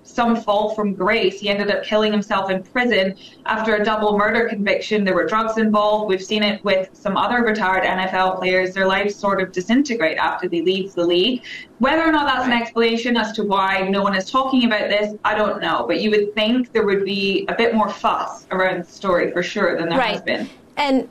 some 0.08 0.36
fall 0.36 0.74
from 0.74 0.94
grace. 0.94 1.40
He 1.40 1.50
ended 1.50 1.70
up 1.70 1.84
killing 1.84 2.12
himself 2.12 2.50
in 2.50 2.64
prison 2.64 3.16
after 3.46 3.76
a 3.76 3.84
double 3.84 4.18
murder 4.18 4.48
conviction. 4.48 5.04
There 5.04 5.14
were 5.14 5.26
drugs 5.26 5.58
involved. 5.58 6.10
We've 6.10 6.24
seen 6.24 6.44
it 6.44 6.64
with 6.64 6.90
some 6.94 7.18
other 7.18 7.44
retired 7.44 7.84
NFL 7.84 8.40
players. 8.40 8.74
Their 8.74 8.88
lives 8.88 9.16
sort 9.16 9.42
of 9.42 9.52
disintegrate 9.52 10.18
after 10.18 10.48
they 10.48 10.62
leave 10.62 10.94
the 10.94 11.06
league. 11.06 11.44
Whether 11.80 12.04
or 12.04 12.12
not 12.12 12.26
that's 12.26 12.46
an 12.46 12.54
explanation 12.54 13.18
as 13.18 13.32
to 13.34 13.44
why 13.44 13.88
no 13.90 14.02
one 14.02 14.16
is 14.16 14.30
talking 14.30 14.66
about 14.66 14.90
this, 14.90 15.14
I 15.24 15.36
don't 15.36 15.62
know. 15.62 15.86
But 15.88 16.02
you 16.02 16.10
would 16.12 16.34
think 16.34 16.72
there 16.72 16.86
would 16.86 17.04
be 17.04 17.46
a 17.50 17.56
bit 17.56 17.76
more 17.76 17.90
fuss 17.90 18.48
around 18.52 18.86
the 18.86 18.92
story 18.92 19.32
for 19.32 19.44
sure 19.44 19.78
than 19.78 19.90
there 19.90 20.00
right. 20.00 20.14
has 20.14 20.22
been. 20.22 20.50
And 20.78 21.10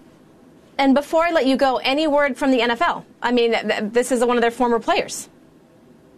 and 0.78 0.94
before 0.94 1.24
I 1.24 1.30
let 1.30 1.46
you 1.46 1.56
go, 1.56 1.76
any 1.78 2.06
word 2.06 2.36
from 2.36 2.50
the 2.50 2.60
NFL? 2.60 3.04
I 3.22 3.32
mean, 3.32 3.54
this 3.92 4.12
is 4.12 4.22
one 4.24 4.36
of 4.36 4.42
their 4.42 4.50
former 4.50 4.78
players. 4.78 5.28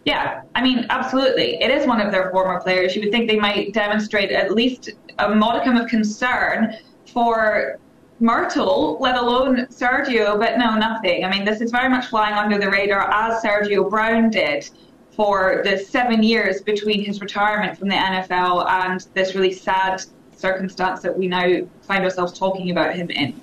Yeah, 0.09 0.41
I 0.55 0.63
mean, 0.63 0.87
absolutely. 0.89 1.63
It 1.63 1.71
is 1.71 1.87
one 1.87 2.01
of 2.01 2.11
their 2.11 2.31
former 2.31 2.59
players. 2.63 2.97
You 2.97 3.03
would 3.03 3.11
think 3.11 3.29
they 3.29 3.39
might 3.39 3.75
demonstrate 3.75 4.33
at 4.33 4.55
least 4.55 4.89
a 5.19 5.35
modicum 5.35 5.77
of 5.77 5.87
concern 5.87 6.75
for 7.13 7.79
Myrtle, 8.19 8.97
let 9.01 9.17
alone 9.17 9.67
Sergio, 9.67 10.41
but 10.41 10.57
no, 10.57 10.77
nothing. 10.77 11.27
I 11.27 11.31
mean, 11.31 11.45
this 11.45 11.61
is 11.61 11.71
very 11.71 11.91
much 11.91 12.07
flying 12.07 12.37
under 12.37 12.57
the 12.57 12.71
radar 12.71 13.03
as 13.13 13.43
Sergio 13.43 13.91
Brown 13.91 14.31
did 14.31 14.71
for 15.11 15.61
the 15.63 15.77
seven 15.77 16.23
years 16.23 16.63
between 16.63 17.05
his 17.05 17.21
retirement 17.21 17.77
from 17.77 17.91
the 17.91 17.97
NFL 17.97 18.67
and 18.67 19.07
this 19.13 19.35
really 19.35 19.53
sad 19.53 20.03
circumstance 20.35 21.03
that 21.03 21.19
we 21.19 21.29
now 21.29 21.69
find 21.83 22.03
ourselves 22.03 22.33
talking 22.39 22.71
about 22.71 22.95
him 22.95 23.11
in. 23.11 23.39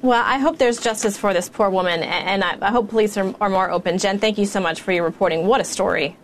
Well, 0.00 0.22
I 0.24 0.38
hope 0.38 0.58
there's 0.58 0.78
justice 0.78 1.18
for 1.18 1.34
this 1.34 1.48
poor 1.48 1.70
woman, 1.70 2.04
and 2.04 2.44
I, 2.44 2.70
hope 2.70 2.88
police 2.88 3.16
are, 3.16 3.34
are 3.40 3.48
more 3.48 3.68
open. 3.70 3.98
Jen, 3.98 4.20
thank 4.20 4.38
you 4.38 4.46
so 4.46 4.60
much 4.60 4.80
for 4.80 4.92
your 4.92 5.04
reporting. 5.04 5.46
What 5.46 5.60
a 5.60 5.64
story. 5.64 6.16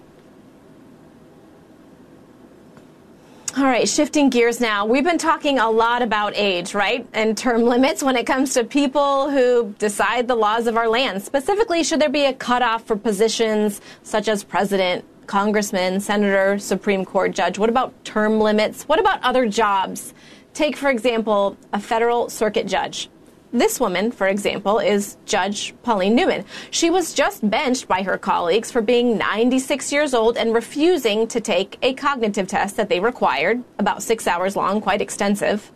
All 3.56 3.64
right, 3.64 3.88
shifting 3.88 4.30
gears 4.30 4.60
now. 4.60 4.84
We've 4.86 5.04
been 5.04 5.18
talking 5.18 5.58
a 5.58 5.70
lot 5.70 6.02
about 6.02 6.34
age, 6.36 6.74
right? 6.74 7.06
And 7.12 7.36
term 7.36 7.62
limits 7.74 8.02
when 8.02 8.16
it 8.16 8.26
comes 8.26 8.54
to 8.54 8.64
people 8.64 9.28
who 9.30 9.74
decide 9.78 10.28
the 10.28 10.36
laws 10.36 10.68
of 10.68 10.76
our 10.76 10.88
land. 10.88 11.22
Specifically, 11.22 11.82
should 11.82 12.00
there 12.00 12.08
be 12.08 12.26
a 12.26 12.32
cutoff 12.32 12.84
for 12.84 12.94
positions 12.96 13.80
such 14.04 14.28
as 14.28 14.44
president, 14.44 15.04
congressman, 15.26 15.98
senator, 16.00 16.58
Supreme 16.60 17.04
Court 17.04 17.32
judge? 17.32 17.58
What 17.58 17.70
about 17.70 18.04
term 18.04 18.38
limits? 18.38 18.84
What 18.84 19.00
about 19.00 19.20
other 19.22 19.48
jobs? 19.48 20.14
Take, 20.52 20.76
for 20.76 20.90
example, 20.90 21.56
a 21.72 21.80
federal 21.80 22.30
circuit 22.30 22.66
judge. 22.66 23.08
This 23.54 23.78
woman, 23.78 24.10
for 24.10 24.26
example, 24.26 24.80
is 24.80 25.16
Judge 25.26 25.76
Pauline 25.84 26.16
Newman. 26.16 26.44
She 26.72 26.90
was 26.90 27.14
just 27.14 27.48
benched 27.48 27.86
by 27.86 28.02
her 28.02 28.18
colleagues 28.18 28.72
for 28.72 28.82
being 28.82 29.16
96 29.16 29.92
years 29.92 30.12
old 30.12 30.36
and 30.36 30.52
refusing 30.52 31.28
to 31.28 31.40
take 31.40 31.78
a 31.80 31.94
cognitive 31.94 32.48
test 32.48 32.76
that 32.76 32.88
they 32.88 32.98
required, 32.98 33.62
about 33.78 34.02
six 34.02 34.26
hours 34.26 34.56
long, 34.56 34.80
quite 34.80 35.00
extensive. 35.00 35.70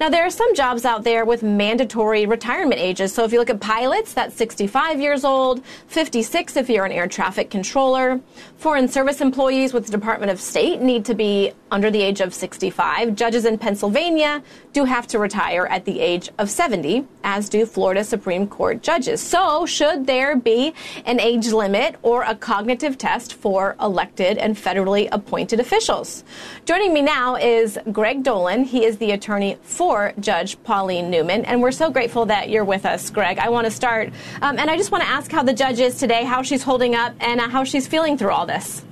Now, 0.00 0.08
there 0.08 0.24
are 0.24 0.30
some 0.30 0.54
jobs 0.54 0.86
out 0.86 1.04
there 1.04 1.26
with 1.26 1.42
mandatory 1.42 2.24
retirement 2.24 2.80
ages. 2.80 3.12
So 3.12 3.24
if 3.24 3.32
you 3.32 3.38
look 3.38 3.50
at 3.50 3.60
pilots, 3.60 4.14
that's 4.14 4.34
65 4.34 4.98
years 4.98 5.22
old, 5.22 5.62
56 5.88 6.56
if 6.56 6.70
you're 6.70 6.86
an 6.86 6.92
air 6.92 7.08
traffic 7.08 7.50
controller. 7.50 8.20
Foreign 8.56 8.88
service 8.88 9.20
employees 9.20 9.74
with 9.74 9.84
the 9.84 9.92
Department 9.92 10.32
of 10.32 10.40
State 10.40 10.80
need 10.80 11.04
to 11.04 11.14
be 11.14 11.52
under 11.70 11.90
the 11.90 12.00
age 12.00 12.22
of 12.22 12.32
65. 12.32 13.14
Judges 13.16 13.44
in 13.44 13.58
Pennsylvania 13.58 14.42
do 14.72 14.84
have 14.84 15.06
to 15.08 15.18
retire 15.18 15.66
at 15.66 15.84
the 15.84 16.00
age 16.00 16.30
of 16.38 16.48
70. 16.48 17.06
As 17.24 17.48
do 17.48 17.66
Florida 17.66 18.04
Supreme 18.04 18.46
Court 18.46 18.82
judges. 18.82 19.20
So, 19.20 19.66
should 19.66 20.06
there 20.06 20.36
be 20.36 20.72
an 21.04 21.20
age 21.20 21.48
limit 21.48 21.96
or 22.02 22.22
a 22.22 22.34
cognitive 22.34 22.96
test 22.96 23.34
for 23.34 23.76
elected 23.80 24.38
and 24.38 24.56
federally 24.56 25.08
appointed 25.12 25.60
officials? 25.60 26.24
Joining 26.64 26.94
me 26.94 27.02
now 27.02 27.36
is 27.36 27.78
Greg 27.92 28.22
Dolin. 28.22 28.64
He 28.64 28.84
is 28.84 28.98
the 28.98 29.12
attorney 29.12 29.58
for 29.62 30.12
Judge 30.20 30.62
Pauline 30.62 31.10
Newman, 31.10 31.44
and 31.44 31.60
we're 31.60 31.72
so 31.72 31.90
grateful 31.90 32.26
that 32.26 32.48
you're 32.50 32.64
with 32.64 32.86
us, 32.86 33.10
Greg. 33.10 33.38
I 33.38 33.48
want 33.48 33.66
to 33.66 33.70
start, 33.70 34.12
um, 34.42 34.58
and 34.58 34.70
I 34.70 34.76
just 34.76 34.90
want 34.90 35.02
to 35.04 35.10
ask 35.10 35.30
how 35.30 35.42
the 35.42 35.52
judge 35.52 35.80
is 35.80 35.98
today, 35.98 36.24
how 36.24 36.42
she's 36.42 36.62
holding 36.62 36.94
up, 36.94 37.14
and 37.20 37.40
uh, 37.40 37.48
how 37.48 37.64
she's 37.64 37.86
feeling 37.86 38.16
through 38.16 38.30
all 38.30 38.46
this. 38.46 38.84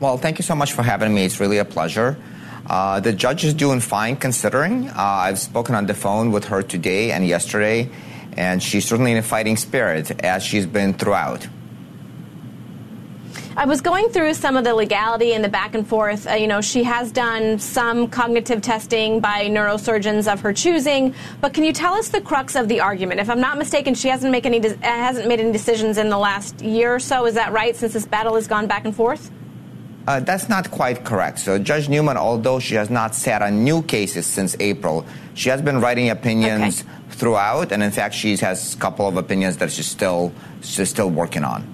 Well, 0.00 0.18
thank 0.18 0.38
you 0.38 0.42
so 0.42 0.54
much 0.54 0.72
for 0.72 0.82
having 0.82 1.14
me. 1.14 1.24
It's 1.24 1.40
really 1.40 1.58
a 1.58 1.64
pleasure. 1.64 2.16
Uh, 2.66 3.00
the 3.00 3.12
judge 3.12 3.44
is 3.44 3.54
doing 3.54 3.80
fine 3.80 4.16
considering. 4.16 4.88
Uh, 4.88 4.94
I've 4.96 5.38
spoken 5.38 5.74
on 5.74 5.86
the 5.86 5.94
phone 5.94 6.32
with 6.32 6.46
her 6.46 6.62
today 6.62 7.12
and 7.12 7.26
yesterday, 7.26 7.90
and 8.36 8.62
she's 8.62 8.86
certainly 8.86 9.12
in 9.12 9.18
a 9.18 9.22
fighting 9.22 9.56
spirit 9.56 10.24
as 10.24 10.42
she's 10.42 10.66
been 10.66 10.94
throughout. 10.94 11.46
I 13.56 13.66
was 13.66 13.80
going 13.80 14.08
through 14.08 14.34
some 14.34 14.56
of 14.56 14.64
the 14.64 14.74
legality 14.74 15.32
and 15.32 15.44
the 15.44 15.48
back 15.48 15.76
and 15.76 15.86
forth. 15.86 16.26
Uh, 16.26 16.32
you 16.32 16.48
know, 16.48 16.60
she 16.60 16.82
has 16.82 17.12
done 17.12 17.60
some 17.60 18.08
cognitive 18.08 18.62
testing 18.62 19.20
by 19.20 19.46
neurosurgeons 19.46 20.30
of 20.32 20.40
her 20.40 20.52
choosing, 20.52 21.14
but 21.40 21.54
can 21.54 21.62
you 21.62 21.72
tell 21.72 21.94
us 21.94 22.08
the 22.08 22.20
crux 22.20 22.56
of 22.56 22.66
the 22.66 22.80
argument? 22.80 23.20
If 23.20 23.30
I'm 23.30 23.40
not 23.40 23.56
mistaken, 23.56 23.94
she 23.94 24.08
hasn't 24.08 24.32
made 24.32 24.44
any 24.44 24.58
de- 24.58 24.76
hasn't 24.84 25.28
made 25.28 25.38
any 25.38 25.52
decisions 25.52 25.98
in 25.98 26.08
the 26.08 26.18
last 26.18 26.62
year 26.62 26.96
or 26.96 26.98
so. 26.98 27.26
Is 27.26 27.34
that 27.34 27.52
right? 27.52 27.76
Since 27.76 27.92
this 27.92 28.06
battle 28.06 28.34
has 28.34 28.48
gone 28.48 28.66
back 28.66 28.86
and 28.86 28.96
forth. 28.96 29.30
Uh, 30.06 30.20
that's 30.20 30.48
not 30.50 30.70
quite 30.70 31.04
correct. 31.04 31.38
So 31.38 31.58
Judge 31.58 31.88
Newman, 31.88 32.18
although 32.18 32.60
she 32.60 32.74
has 32.74 32.90
not 32.90 33.14
sat 33.14 33.40
on 33.40 33.64
new 33.64 33.82
cases 33.82 34.26
since 34.26 34.54
April, 34.60 35.06
she 35.32 35.48
has 35.48 35.62
been 35.62 35.80
writing 35.80 36.10
opinions 36.10 36.82
okay. 36.82 36.90
throughout, 37.10 37.72
and 37.72 37.82
in 37.82 37.90
fact, 37.90 38.14
she 38.14 38.36
has 38.36 38.74
a 38.74 38.76
couple 38.76 39.08
of 39.08 39.16
opinions 39.16 39.56
that 39.58 39.72
she's 39.72 39.86
still 39.86 40.32
she's 40.60 40.90
still 40.90 41.08
working 41.08 41.42
on. 41.42 41.64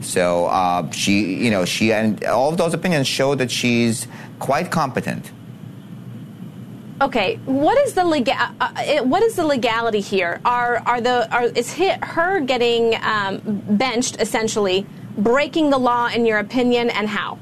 So 0.00 0.46
uh, 0.46 0.90
she, 0.92 1.36
you 1.36 1.50
know, 1.50 1.66
she 1.66 1.92
and 1.92 2.24
all 2.24 2.48
of 2.48 2.56
those 2.56 2.72
opinions 2.72 3.06
show 3.06 3.34
that 3.34 3.50
she's 3.50 4.08
quite 4.38 4.70
competent. 4.70 5.30
Okay, 7.02 7.36
what 7.44 7.78
is 7.86 7.92
the 7.94 8.04
legal? 8.04 8.34
Uh, 8.34 8.48
uh 8.60 9.04
what 9.04 9.22
is 9.22 9.36
the 9.36 9.44
legality 9.44 10.00
here? 10.00 10.40
Are 10.46 10.82
are 10.86 11.02
the 11.02 11.30
are 11.30 11.44
is 11.44 11.74
her 11.74 12.40
getting 12.40 12.96
um, 13.02 13.40
benched 13.68 14.20
essentially? 14.20 14.86
Breaking 15.16 15.70
the 15.70 15.78
law, 15.78 16.08
in 16.08 16.26
your 16.26 16.38
opinion, 16.38 16.90
and 16.90 17.08
how? 17.08 17.38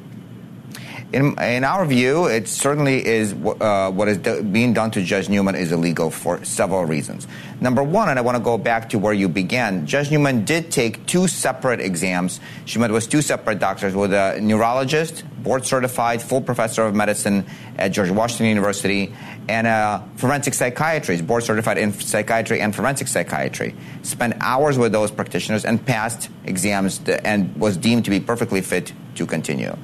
In, 1.10 1.40
in 1.40 1.64
our 1.64 1.86
view, 1.86 2.26
it 2.26 2.48
certainly 2.48 3.06
is 3.06 3.32
uh, 3.32 3.90
what 3.90 4.08
is 4.08 4.18
do- 4.18 4.42
being 4.42 4.74
done 4.74 4.90
to 4.90 5.02
Judge 5.02 5.30
Newman 5.30 5.54
is 5.54 5.72
illegal 5.72 6.10
for 6.10 6.44
several 6.44 6.84
reasons. 6.84 7.26
Number 7.62 7.82
one, 7.82 8.10
and 8.10 8.18
I 8.18 8.22
want 8.22 8.36
to 8.36 8.42
go 8.42 8.58
back 8.58 8.90
to 8.90 8.98
where 8.98 9.14
you 9.14 9.26
began, 9.26 9.86
Judge 9.86 10.10
Newman 10.10 10.44
did 10.44 10.70
take 10.70 11.06
two 11.06 11.26
separate 11.26 11.80
exams. 11.80 12.40
She 12.66 12.78
met 12.78 12.90
with 12.90 13.08
two 13.08 13.22
separate 13.22 13.58
doctors, 13.58 13.94
with 13.94 14.12
a 14.12 14.38
neurologist, 14.42 15.24
board 15.42 15.64
certified, 15.64 16.20
full 16.20 16.42
professor 16.42 16.84
of 16.84 16.94
medicine 16.94 17.46
at 17.78 17.88
George 17.88 18.10
Washington 18.10 18.48
University, 18.48 19.14
and 19.48 19.66
a 19.66 20.06
forensic 20.16 20.52
psychiatrist, 20.52 21.26
board 21.26 21.42
certified 21.42 21.78
in 21.78 21.90
psychiatry 21.94 22.60
and 22.60 22.76
forensic 22.76 23.08
psychiatry. 23.08 23.74
Spent 24.02 24.34
hours 24.40 24.76
with 24.76 24.92
those 24.92 25.10
practitioners 25.10 25.64
and 25.64 25.84
passed 25.86 26.28
exams 26.44 27.00
and 27.24 27.56
was 27.56 27.78
deemed 27.78 28.04
to 28.04 28.10
be 28.10 28.20
perfectly 28.20 28.60
fit 28.60 28.92
to 29.14 29.24
continue. 29.24 29.74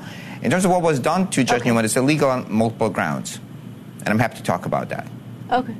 In 0.45 0.51
terms 0.51 0.67
of 0.67 0.71
what 0.71 0.83
was 0.83 1.01
done 1.01 1.29
to 1.31 1.43
Judge 1.43 1.61
okay. 1.61 1.71
Newman, 1.71 1.87
it's 1.87 1.97
illegal 1.97 2.29
on 2.29 2.53
multiple 2.53 2.91
grounds. 2.91 3.41
And 4.01 4.11
I'm 4.11 4.19
happy 4.19 4.37
to 4.37 4.43
talk 4.43 4.67
about 4.67 4.91
that. 4.91 5.09
Okay. 5.51 5.75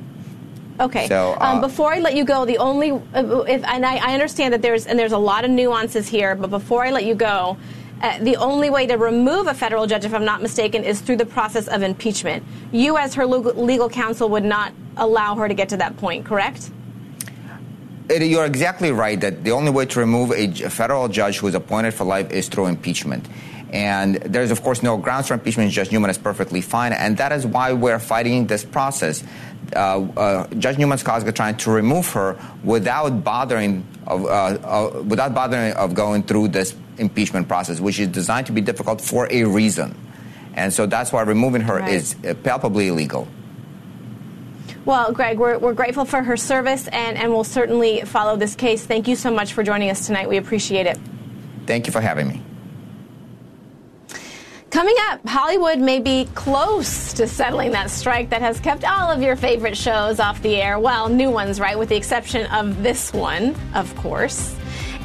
Okay. 0.79 1.07
So, 1.07 1.33
um, 1.33 1.41
uh, 1.41 1.45
um, 1.53 1.61
before 1.61 1.93
I 1.93 1.99
let 1.99 2.15
you 2.15 2.25
go, 2.25 2.45
the 2.45 2.57
only 2.57 2.91
uh, 2.91 3.43
if 3.47 3.63
and 3.63 3.85
I, 3.85 3.97
I, 3.97 4.13
understand 4.13 4.53
that 4.53 4.61
there's 4.61 4.87
and 4.87 4.99
there's 4.99 5.13
a 5.13 5.17
lot 5.17 5.45
of 5.45 5.51
nuances 5.51 6.07
here, 6.07 6.35
but 6.35 6.49
before 6.49 6.83
I 6.83 6.91
let 6.91 7.05
you 7.05 7.15
go, 7.15 7.57
uh, 8.01 8.17
the 8.19 8.35
only 8.37 8.69
way 8.69 8.85
to 8.87 8.97
remove 8.97 9.47
a 9.47 9.53
federal 9.53 9.87
judge, 9.87 10.03
if 10.03 10.13
I'm 10.13 10.25
not 10.25 10.41
mistaken, 10.41 10.83
is 10.83 10.99
through 10.99 11.17
the 11.17 11.25
process 11.25 11.67
of 11.69 11.81
impeachment. 11.81 12.43
You, 12.73 12.97
as 12.97 13.13
her 13.13 13.25
legal 13.25 13.87
counsel, 13.87 14.27
would 14.29 14.43
not 14.43 14.73
allow 14.97 15.35
her 15.35 15.47
to 15.47 15.53
get 15.53 15.69
to 15.69 15.77
that 15.77 15.95
point, 15.95 16.25
correct? 16.25 16.71
It, 18.09 18.21
you're 18.23 18.45
exactly 18.45 18.91
right 18.91 19.19
that 19.21 19.43
the 19.43 19.51
only 19.51 19.71
way 19.71 19.85
to 19.85 19.99
remove 19.99 20.31
a 20.31 20.51
federal 20.69 21.07
judge 21.07 21.37
who 21.37 21.47
is 21.47 21.55
appointed 21.55 21.93
for 21.93 22.03
life 22.03 22.31
is 22.31 22.49
through 22.49 22.65
impeachment. 22.65 23.27
And 23.71 24.15
there's, 24.15 24.51
of 24.51 24.61
course, 24.61 24.83
no 24.83 24.97
grounds 24.97 25.27
for 25.27 25.33
impeachment. 25.33 25.71
Judge 25.71 25.91
Newman 25.91 26.09
is 26.09 26.17
perfectly 26.17 26.61
fine. 26.61 26.93
And 26.93 27.17
that 27.17 27.31
is 27.31 27.45
why 27.45 27.73
we're 27.73 27.99
fighting 27.99 28.47
this 28.47 28.63
process. 28.63 29.23
Uh, 29.75 30.01
uh, 30.15 30.47
Judge 30.55 30.77
Newman's 30.77 31.03
are 31.03 31.31
trying 31.31 31.57
to 31.57 31.71
remove 31.71 32.07
her 32.11 32.37
without 32.63 33.23
bothering 33.23 33.85
of, 34.07 34.25
uh, 34.25 34.27
uh, 34.27 35.03
without 35.03 35.33
bothering 35.33 35.73
of 35.73 35.93
going 35.93 36.23
through 36.23 36.49
this 36.49 36.75
impeachment 36.97 37.47
process, 37.47 37.79
which 37.79 37.99
is 37.99 38.07
designed 38.09 38.47
to 38.47 38.53
be 38.53 38.61
difficult 38.61 39.01
for 39.01 39.27
a 39.31 39.43
reason. 39.43 39.97
And 40.53 40.71
so 40.71 40.85
that's 40.85 41.11
why 41.11 41.23
removing 41.23 41.61
her 41.61 41.79
right. 41.79 41.93
is 41.93 42.15
uh, 42.25 42.33
palpably 42.35 42.87
illegal. 42.87 43.27
Well, 44.85 45.11
Greg, 45.11 45.39
we're, 45.39 45.57
we're 45.57 45.73
grateful 45.73 46.05
for 46.05 46.21
her 46.21 46.37
service 46.37 46.87
and, 46.89 47.17
and 47.17 47.31
we'll 47.31 47.43
certainly 47.43 48.01
follow 48.01 48.37
this 48.37 48.55
case. 48.55 48.85
Thank 48.85 49.07
you 49.07 49.15
so 49.15 49.31
much 49.31 49.53
for 49.53 49.63
joining 49.63 49.89
us 49.89 50.05
tonight. 50.05 50.29
We 50.29 50.37
appreciate 50.37 50.85
it. 50.85 50.99
Thank 51.65 51.87
you 51.87 51.91
for 51.91 52.01
having 52.01 52.27
me. 52.27 52.41
Coming 54.75 54.97
up, 55.09 55.25
Hollywood 55.25 55.79
may 55.79 56.01
be 56.01 56.27
close 56.35 57.13
to 57.13 57.27
settling 57.27 57.71
that 57.71 57.89
strike 57.89 58.29
that 58.29 58.41
has 58.41 58.59
kept 58.59 58.83
all 58.83 59.09
of 59.09 59.21
your 59.21 59.37
favorite 59.37 59.77
shows 59.77 60.19
off 60.19 60.41
the 60.41 60.57
air. 60.57 60.79
Well, 60.79 61.07
new 61.07 61.31
ones, 61.31 61.61
right? 61.61 61.79
With 61.79 61.87
the 61.87 61.95
exception 61.95 62.45
of 62.47 62.83
this 62.83 63.13
one, 63.13 63.55
of 63.73 63.95
course. 63.95 64.53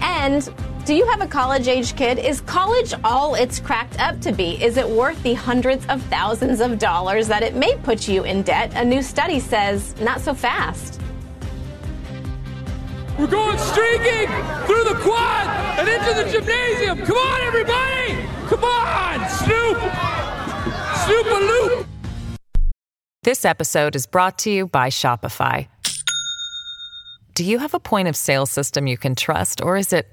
And 0.01 0.53
do 0.85 0.93
you 0.93 1.07
have 1.07 1.21
a 1.21 1.27
college 1.29 1.69
age 1.69 1.95
kid? 1.95 2.19
Is 2.19 2.41
college 2.41 2.95
all 3.05 3.37
it's 3.37 3.61
cracked 3.61 4.01
up 4.01 4.21
to 4.23 4.33
be? 4.33 4.61
Is 4.61 4.77
it 4.77 4.89
worth 4.89 5.23
the 5.23 5.35
hundreds 5.35 5.87
of 5.87 6.03
thousands 6.07 6.61
of 6.61 6.81
dollars 6.81 7.29
that 7.29 7.45
it 7.45 7.55
may 7.55 7.77
put 7.77 8.09
you 8.09 8.25
in 8.25 8.43
debt? 8.43 8.73
A 8.75 8.85
new 8.85 9.03
study 9.03 9.39
says 9.39 9.95
not 10.01 10.21
so 10.21 10.35
fast. 10.35 11.00
We're 13.21 13.27
going 13.27 13.59
streaking 13.59 14.29
through 14.65 14.85
the 14.85 14.99
quad 15.03 15.47
and 15.79 15.87
into 15.87 16.15
the 16.15 16.31
gymnasium. 16.33 17.05
Come 17.05 17.19
on, 17.19 17.41
everybody! 17.43 18.15
Come 18.49 18.65
on, 18.65 19.29
Snoop! 19.29 19.77
Snoop 21.05 21.27
a 21.27 21.41
loop! 21.45 21.87
This 23.23 23.45
episode 23.45 23.95
is 23.95 24.07
brought 24.07 24.39
to 24.39 24.51
you 24.51 24.69
by 24.69 24.89
Shopify. 24.89 25.69
Do 27.35 27.45
you 27.45 27.59
have 27.59 27.75
a 27.75 27.79
point 27.79 28.09
of 28.09 28.17
sale 28.17 28.47
system 28.47 28.87
you 28.87 28.97
can 28.97 29.15
trust, 29.15 29.61
or 29.61 29.77
is 29.77 29.93
it 29.93 30.09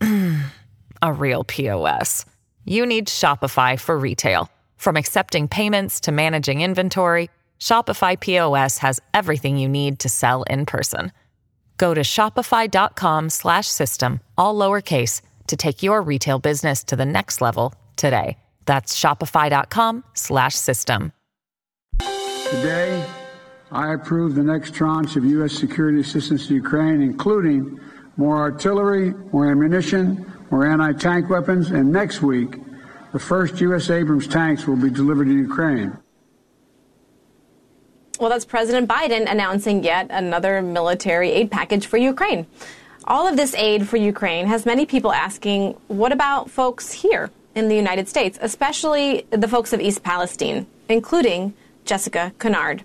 a 1.02 1.12
real 1.12 1.44
POS? 1.44 2.24
You 2.64 2.84
need 2.84 3.06
Shopify 3.06 3.78
for 3.78 3.96
retail. 3.96 4.50
From 4.76 4.96
accepting 4.96 5.46
payments 5.46 6.00
to 6.00 6.10
managing 6.10 6.62
inventory, 6.62 7.30
Shopify 7.60 8.18
POS 8.18 8.78
has 8.78 8.98
everything 9.14 9.56
you 9.56 9.68
need 9.68 10.00
to 10.00 10.08
sell 10.08 10.42
in 10.50 10.66
person. 10.66 11.12
Go 11.80 11.94
to 11.94 12.02
shopify.com 12.02 13.30
slash 13.30 13.66
system, 13.66 14.20
all 14.36 14.54
lowercase 14.54 15.22
to 15.46 15.56
take 15.56 15.82
your 15.82 16.02
retail 16.02 16.38
business 16.38 16.84
to 16.84 16.94
the 16.94 17.06
next 17.06 17.40
level 17.40 17.72
today. 17.96 18.36
That's 18.66 19.00
shopify.com 19.00 20.04
slash 20.12 20.56
system. 20.56 21.14
Today, 21.98 23.02
I 23.72 23.94
approve 23.94 24.34
the 24.34 24.42
next 24.42 24.74
tranche 24.74 25.16
of 25.16 25.24
U.S. 25.24 25.54
security 25.54 26.00
assistance 26.00 26.48
to 26.48 26.54
Ukraine, 26.54 27.00
including 27.00 27.80
more 28.18 28.36
artillery, 28.36 29.14
more 29.32 29.50
ammunition, 29.50 30.30
more 30.50 30.66
anti-tank 30.66 31.30
weapons, 31.30 31.70
and 31.70 31.90
next 31.90 32.20
week, 32.20 32.56
the 33.14 33.18
first 33.18 33.58
U.S. 33.62 33.88
Abrams 33.88 34.28
tanks 34.28 34.66
will 34.66 34.76
be 34.76 34.90
delivered 34.90 35.28
to 35.28 35.34
Ukraine. 35.34 35.96
Well, 38.20 38.28
that's 38.28 38.44
President 38.44 38.86
Biden 38.86 39.30
announcing 39.30 39.82
yet 39.82 40.08
another 40.10 40.60
military 40.60 41.30
aid 41.30 41.50
package 41.50 41.86
for 41.86 41.96
Ukraine. 41.96 42.46
All 43.06 43.26
of 43.26 43.38
this 43.38 43.54
aid 43.54 43.88
for 43.88 43.96
Ukraine 43.96 44.46
has 44.46 44.66
many 44.66 44.84
people 44.84 45.10
asking, 45.10 45.72
what 45.88 46.12
about 46.12 46.50
folks 46.50 46.92
here 46.92 47.30
in 47.54 47.68
the 47.68 47.74
United 47.74 48.10
States, 48.10 48.38
especially 48.42 49.24
the 49.30 49.48
folks 49.48 49.72
of 49.72 49.80
East 49.80 50.02
Palestine, 50.02 50.66
including 50.90 51.54
Jessica 51.86 52.34
Conard. 52.38 52.82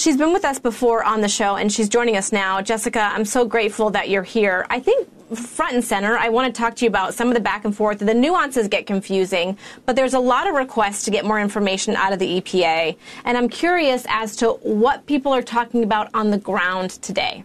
She's 0.00 0.16
been 0.16 0.32
with 0.32 0.46
us 0.46 0.58
before 0.58 1.04
on 1.04 1.20
the 1.20 1.28
show 1.28 1.56
and 1.56 1.70
she's 1.70 1.86
joining 1.86 2.16
us 2.16 2.32
now. 2.32 2.62
Jessica, 2.62 3.00
I'm 3.12 3.26
so 3.26 3.44
grateful 3.44 3.90
that 3.90 4.08
you're 4.08 4.22
here. 4.22 4.64
I 4.70 4.80
think 4.80 5.06
front 5.36 5.74
and 5.74 5.84
center, 5.84 6.16
I 6.16 6.30
want 6.30 6.54
to 6.54 6.58
talk 6.58 6.74
to 6.76 6.86
you 6.86 6.88
about 6.88 7.12
some 7.12 7.28
of 7.28 7.34
the 7.34 7.40
back 7.40 7.66
and 7.66 7.76
forth. 7.76 7.98
The 7.98 8.14
nuances 8.14 8.66
get 8.66 8.86
confusing, 8.86 9.58
but 9.84 9.96
there's 9.96 10.14
a 10.14 10.18
lot 10.18 10.46
of 10.46 10.54
requests 10.54 11.04
to 11.04 11.10
get 11.10 11.26
more 11.26 11.38
information 11.38 11.96
out 11.96 12.14
of 12.14 12.18
the 12.18 12.40
EPA. 12.40 12.96
And 13.26 13.36
I'm 13.36 13.50
curious 13.50 14.06
as 14.08 14.36
to 14.36 14.52
what 14.62 15.04
people 15.04 15.34
are 15.34 15.42
talking 15.42 15.84
about 15.84 16.08
on 16.14 16.30
the 16.30 16.38
ground 16.38 16.92
today. 17.02 17.44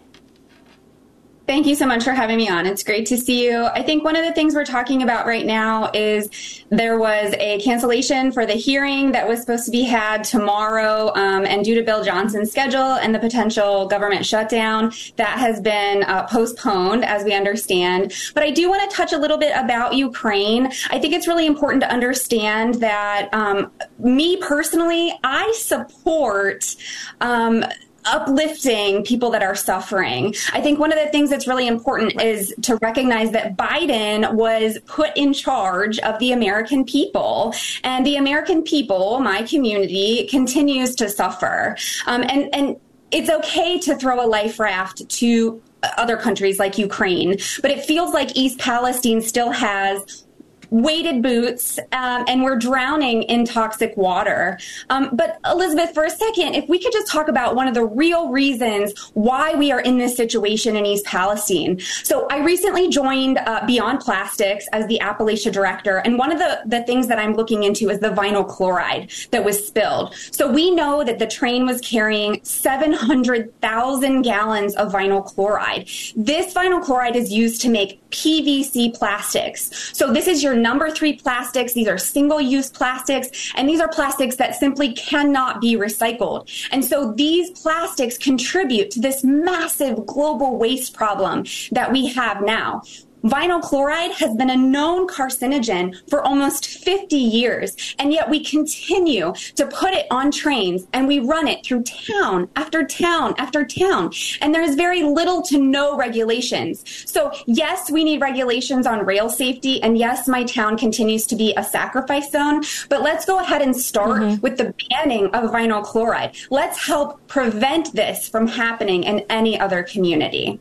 Thank 1.46 1.68
you 1.68 1.76
so 1.76 1.86
much 1.86 2.02
for 2.02 2.10
having 2.10 2.38
me 2.38 2.48
on. 2.48 2.66
It's 2.66 2.82
great 2.82 3.06
to 3.06 3.16
see 3.16 3.46
you. 3.46 3.66
I 3.66 3.80
think 3.80 4.02
one 4.02 4.16
of 4.16 4.24
the 4.24 4.32
things 4.32 4.56
we're 4.56 4.64
talking 4.64 5.04
about 5.04 5.26
right 5.26 5.46
now 5.46 5.92
is 5.94 6.64
there 6.70 6.98
was 6.98 7.34
a 7.38 7.60
cancellation 7.60 8.32
for 8.32 8.46
the 8.46 8.54
hearing 8.54 9.12
that 9.12 9.28
was 9.28 9.42
supposed 9.42 9.64
to 9.66 9.70
be 9.70 9.84
had 9.84 10.24
tomorrow, 10.24 11.12
um, 11.14 11.46
and 11.46 11.64
due 11.64 11.76
to 11.76 11.84
Bill 11.84 12.02
Johnson's 12.02 12.50
schedule 12.50 12.94
and 12.94 13.14
the 13.14 13.20
potential 13.20 13.86
government 13.86 14.26
shutdown, 14.26 14.92
that 15.14 15.38
has 15.38 15.60
been 15.60 16.02
uh, 16.02 16.26
postponed, 16.26 17.04
as 17.04 17.22
we 17.22 17.32
understand. 17.32 18.12
But 18.34 18.42
I 18.42 18.50
do 18.50 18.68
want 18.68 18.90
to 18.90 18.96
touch 18.96 19.12
a 19.12 19.18
little 19.18 19.38
bit 19.38 19.52
about 19.56 19.94
Ukraine. 19.94 20.72
I 20.90 20.98
think 20.98 21.14
it's 21.14 21.28
really 21.28 21.46
important 21.46 21.80
to 21.84 21.92
understand 21.92 22.74
that 22.80 23.28
um, 23.32 23.70
me 24.00 24.36
personally, 24.38 25.16
I 25.22 25.52
support. 25.56 26.74
Um, 27.20 27.64
uplifting 28.06 29.04
people 29.04 29.30
that 29.30 29.42
are 29.42 29.54
suffering. 29.54 30.34
I 30.52 30.60
think 30.60 30.78
one 30.78 30.92
of 30.92 30.98
the 30.98 31.08
things 31.10 31.30
that's 31.30 31.46
really 31.46 31.66
important 31.66 32.20
is 32.20 32.54
to 32.62 32.76
recognize 32.76 33.30
that 33.32 33.56
Biden 33.56 34.32
was 34.34 34.78
put 34.86 35.16
in 35.16 35.32
charge 35.32 35.98
of 36.00 36.18
the 36.18 36.32
American 36.32 36.84
people, 36.84 37.54
and 37.84 38.06
the 38.06 38.16
American 38.16 38.62
people, 38.62 39.20
my 39.20 39.42
community, 39.42 40.26
continues 40.28 40.94
to 40.96 41.08
suffer. 41.08 41.76
Um, 42.06 42.22
and 42.22 42.54
and 42.54 42.76
it's 43.10 43.30
okay 43.30 43.78
to 43.80 43.96
throw 43.96 44.24
a 44.24 44.26
life 44.26 44.58
raft 44.58 45.08
to 45.08 45.62
other 45.96 46.16
countries 46.16 46.58
like 46.58 46.78
Ukraine, 46.78 47.36
but 47.62 47.70
it 47.70 47.84
feels 47.84 48.12
like 48.12 48.36
East 48.36 48.58
Palestine 48.58 49.20
still 49.22 49.50
has 49.50 50.25
weighted 50.70 51.22
boots, 51.22 51.78
um, 51.92 52.24
and 52.28 52.42
we're 52.42 52.56
drowning 52.56 53.22
in 53.24 53.44
toxic 53.44 53.96
water. 53.96 54.58
Um, 54.90 55.10
but 55.12 55.38
Elizabeth, 55.44 55.94
for 55.94 56.04
a 56.04 56.10
second, 56.10 56.54
if 56.54 56.68
we 56.68 56.78
could 56.78 56.92
just 56.92 57.10
talk 57.10 57.28
about 57.28 57.54
one 57.54 57.68
of 57.68 57.74
the 57.74 57.84
real 57.84 58.30
reasons 58.30 59.10
why 59.14 59.54
we 59.54 59.72
are 59.72 59.80
in 59.80 59.98
this 59.98 60.16
situation 60.16 60.76
in 60.76 60.86
East 60.86 61.04
Palestine. 61.04 61.80
So 62.02 62.26
I 62.30 62.38
recently 62.38 62.88
joined 62.88 63.38
uh, 63.38 63.64
Beyond 63.66 64.00
Plastics 64.00 64.66
as 64.72 64.86
the 64.86 64.98
Appalachia 65.02 65.52
director, 65.52 65.98
and 65.98 66.18
one 66.18 66.32
of 66.32 66.38
the, 66.38 66.62
the 66.66 66.82
things 66.84 67.06
that 67.08 67.18
I'm 67.18 67.34
looking 67.34 67.64
into 67.64 67.90
is 67.90 68.00
the 68.00 68.10
vinyl 68.10 68.46
chloride 68.46 69.10
that 69.30 69.44
was 69.44 69.66
spilled. 69.66 70.14
So 70.30 70.50
we 70.50 70.70
know 70.70 71.04
that 71.04 71.18
the 71.18 71.26
train 71.26 71.66
was 71.66 71.80
carrying 71.80 72.40
700,000 72.44 74.22
gallons 74.22 74.74
of 74.76 74.92
vinyl 74.92 75.24
chloride. 75.24 75.88
This 76.16 76.52
vinyl 76.54 76.82
chloride 76.82 77.16
is 77.16 77.32
used 77.32 77.60
to 77.62 77.68
make 77.68 78.00
PVC 78.10 78.94
plastics. 78.94 79.92
So 79.96 80.12
this 80.12 80.26
is 80.26 80.42
your 80.42 80.54
number 80.54 80.90
three 80.90 81.14
plastics. 81.14 81.72
These 81.72 81.88
are 81.88 81.98
single 81.98 82.40
use 82.40 82.70
plastics, 82.70 83.52
and 83.54 83.68
these 83.68 83.80
are 83.80 83.88
plastics 83.88 84.36
that 84.36 84.54
simply 84.54 84.92
cannot 84.94 85.60
be 85.60 85.76
recycled. 85.76 86.48
And 86.72 86.84
so 86.84 87.12
these 87.12 87.50
plastics 87.50 88.18
contribute 88.18 88.90
to 88.92 89.00
this 89.00 89.24
massive 89.24 90.06
global 90.06 90.58
waste 90.58 90.94
problem 90.94 91.44
that 91.72 91.92
we 91.92 92.06
have 92.08 92.42
now. 92.42 92.82
Vinyl 93.28 93.60
chloride 93.60 94.12
has 94.12 94.34
been 94.36 94.50
a 94.50 94.56
known 94.56 95.08
carcinogen 95.08 95.94
for 96.08 96.22
almost 96.22 96.66
50 96.66 97.16
years, 97.16 97.94
and 97.98 98.12
yet 98.12 98.30
we 98.30 98.44
continue 98.44 99.32
to 99.56 99.66
put 99.66 99.92
it 99.92 100.06
on 100.10 100.30
trains 100.30 100.86
and 100.92 101.08
we 101.08 101.18
run 101.18 101.48
it 101.48 101.64
through 101.64 101.82
town 101.82 102.48
after 102.54 102.84
town 102.84 103.34
after 103.38 103.64
town. 103.64 104.12
And 104.40 104.54
there 104.54 104.62
is 104.62 104.76
very 104.76 105.02
little 105.02 105.42
to 105.42 105.58
no 105.58 105.96
regulations. 105.96 106.84
So, 107.10 107.32
yes, 107.46 107.90
we 107.90 108.04
need 108.04 108.20
regulations 108.20 108.86
on 108.86 109.04
rail 109.04 109.28
safety, 109.28 109.82
and 109.82 109.98
yes, 109.98 110.28
my 110.28 110.44
town 110.44 110.78
continues 110.78 111.26
to 111.26 111.36
be 111.36 111.52
a 111.56 111.64
sacrifice 111.64 112.30
zone, 112.30 112.62
but 112.88 113.02
let's 113.02 113.24
go 113.24 113.40
ahead 113.40 113.62
and 113.62 113.74
start 113.74 114.22
mm-hmm. 114.22 114.40
with 114.40 114.56
the 114.56 114.74
banning 114.88 115.26
of 115.34 115.50
vinyl 115.50 115.82
chloride. 115.82 116.36
Let's 116.50 116.86
help 116.86 117.26
prevent 117.26 117.92
this 117.92 118.28
from 118.28 118.46
happening 118.46 119.02
in 119.04 119.20
any 119.28 119.58
other 119.58 119.82
community. 119.82 120.60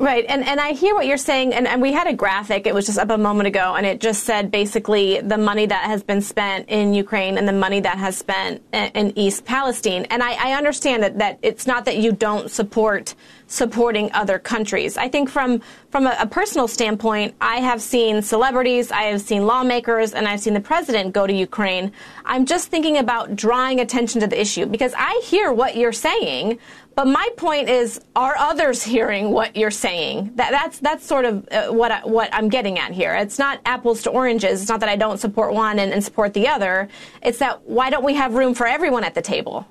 Right, 0.00 0.24
and 0.30 0.42
and 0.46 0.58
I 0.58 0.72
hear 0.72 0.94
what 0.94 1.04
you're 1.04 1.18
saying, 1.18 1.52
and, 1.52 1.68
and 1.68 1.82
we 1.82 1.92
had 1.92 2.06
a 2.06 2.14
graphic. 2.14 2.66
It 2.66 2.72
was 2.72 2.86
just 2.86 2.98
up 2.98 3.10
a 3.10 3.18
moment 3.18 3.48
ago, 3.48 3.74
and 3.74 3.84
it 3.84 4.00
just 4.00 4.24
said 4.24 4.50
basically 4.50 5.20
the 5.20 5.36
money 5.36 5.66
that 5.66 5.84
has 5.84 6.02
been 6.02 6.22
spent 6.22 6.70
in 6.70 6.94
Ukraine 6.94 7.36
and 7.36 7.46
the 7.46 7.52
money 7.52 7.80
that 7.80 7.98
has 7.98 8.16
spent 8.16 8.62
in 8.72 9.12
East 9.18 9.44
Palestine. 9.44 10.06
And 10.06 10.22
I, 10.22 10.52
I 10.52 10.56
understand 10.56 11.02
that 11.02 11.18
that 11.18 11.38
it's 11.42 11.66
not 11.66 11.84
that 11.84 11.98
you 11.98 12.12
don't 12.12 12.50
support 12.50 13.14
supporting 13.46 14.10
other 14.12 14.38
countries. 14.38 14.96
I 14.96 15.08
think 15.08 15.28
from 15.28 15.60
from 15.90 16.06
a, 16.06 16.16
a, 16.20 16.26
personal 16.26 16.66
standpoint, 16.66 17.34
I 17.40 17.56
have 17.56 17.82
seen 17.82 18.22
celebrities, 18.22 18.90
I 18.90 19.02
have 19.02 19.20
seen 19.20 19.44
lawmakers, 19.44 20.14
and 20.14 20.26
I've 20.26 20.40
seen 20.40 20.54
the 20.54 20.60
president 20.60 21.12
go 21.12 21.26
to 21.26 21.32
Ukraine. 21.32 21.92
I'm 22.24 22.46
just 22.46 22.68
thinking 22.68 22.96
about 22.96 23.36
drawing 23.36 23.80
attention 23.80 24.22
to 24.22 24.28
the 24.28 24.40
issue 24.40 24.64
because 24.64 24.94
I 24.96 25.20
hear 25.24 25.52
what 25.52 25.76
you're 25.76 25.92
saying, 25.92 26.58
but 27.00 27.06
my 27.06 27.30
point 27.38 27.70
is, 27.70 27.98
are 28.14 28.36
others 28.36 28.82
hearing 28.82 29.30
what 29.30 29.56
you're 29.56 29.70
saying? 29.70 30.32
That, 30.34 30.50
that's 30.50 30.80
that's 30.80 31.06
sort 31.06 31.24
of 31.24 31.48
uh, 31.50 31.68
what 31.68 31.90
I, 31.90 32.00
what 32.04 32.28
I'm 32.30 32.50
getting 32.50 32.78
at 32.78 32.92
here. 32.92 33.14
It's 33.14 33.38
not 33.38 33.58
apples 33.64 34.02
to 34.02 34.10
oranges. 34.10 34.60
It's 34.60 34.68
not 34.68 34.80
that 34.80 34.90
I 34.90 34.96
don't 34.96 35.16
support 35.16 35.54
one 35.54 35.78
and, 35.78 35.94
and 35.94 36.04
support 36.04 36.34
the 36.34 36.46
other. 36.46 36.90
It's 37.22 37.38
that 37.38 37.62
why 37.62 37.88
don't 37.88 38.04
we 38.04 38.12
have 38.16 38.34
room 38.34 38.52
for 38.52 38.66
everyone 38.66 39.02
at 39.02 39.14
the 39.14 39.22
table? 39.22 39.66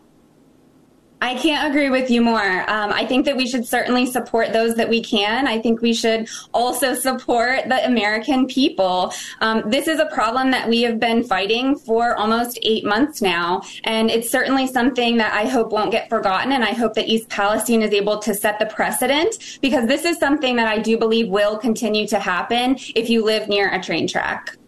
I 1.21 1.35
can't 1.35 1.69
agree 1.69 1.89
with 1.89 2.09
you 2.09 2.21
more. 2.21 2.69
Um, 2.69 2.93
I 2.93 3.05
think 3.05 3.25
that 3.25 3.35
we 3.35 3.45
should 3.45 3.67
certainly 3.67 4.05
support 4.05 4.53
those 4.53 4.75
that 4.75 4.87
we 4.87 5.03
can. 5.03 5.47
I 5.47 5.59
think 5.59 5.81
we 5.81 5.93
should 5.93 6.29
also 6.53 6.93
support 6.93 7.67
the 7.67 7.85
American 7.85 8.47
people. 8.47 9.13
Um, 9.41 9.69
this 9.69 9.87
is 9.87 9.99
a 9.99 10.05
problem 10.05 10.51
that 10.51 10.69
we 10.69 10.81
have 10.83 10.99
been 10.99 11.23
fighting 11.23 11.77
for 11.77 12.15
almost 12.15 12.57
eight 12.63 12.85
months 12.85 13.21
now, 13.21 13.61
and 13.83 14.09
it's 14.09 14.29
certainly 14.29 14.65
something 14.65 15.17
that 15.17 15.33
I 15.33 15.45
hope 15.45 15.71
won't 15.71 15.91
get 15.91 16.07
forgotten. 16.07 16.53
And 16.53 16.63
I 16.63 16.71
hope 16.71 16.93
that 16.93 17.07
East 17.07 17.27
Palestine 17.29 17.81
is 17.81 17.91
able 17.91 18.19
to 18.19 18.33
set 18.33 18.57
the 18.57 18.67
precedent 18.67 19.59
because 19.61 19.87
this 19.87 20.05
is 20.05 20.17
something 20.19 20.55
that 20.55 20.67
I 20.67 20.79
do 20.79 20.97
believe 20.97 21.27
will 21.27 21.57
continue 21.57 22.07
to 22.07 22.19
happen 22.19 22.77
if 22.95 23.09
you 23.09 23.25
live 23.25 23.49
near 23.49 23.69
a 23.73 23.81
train 23.81 24.07
track. 24.07 24.58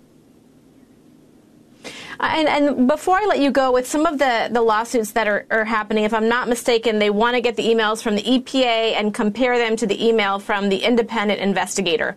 And, 2.21 2.47
and 2.47 2.87
before 2.87 3.17
I 3.17 3.25
let 3.25 3.39
you 3.39 3.49
go, 3.49 3.71
with 3.71 3.87
some 3.87 4.05
of 4.05 4.19
the, 4.19 4.47
the 4.51 4.61
lawsuits 4.61 5.11
that 5.13 5.27
are, 5.27 5.45
are 5.49 5.65
happening, 5.65 6.03
if 6.03 6.13
I'm 6.13 6.29
not 6.29 6.47
mistaken, 6.47 6.99
they 6.99 7.09
want 7.09 7.35
to 7.35 7.41
get 7.41 7.55
the 7.55 7.63
emails 7.63 8.03
from 8.03 8.15
the 8.15 8.21
EPA 8.21 8.93
and 8.99 9.11
compare 9.11 9.57
them 9.57 9.75
to 9.77 9.87
the 9.87 10.07
email 10.07 10.37
from 10.37 10.69
the 10.69 10.77
independent 10.77 11.41
investigator. 11.41 12.15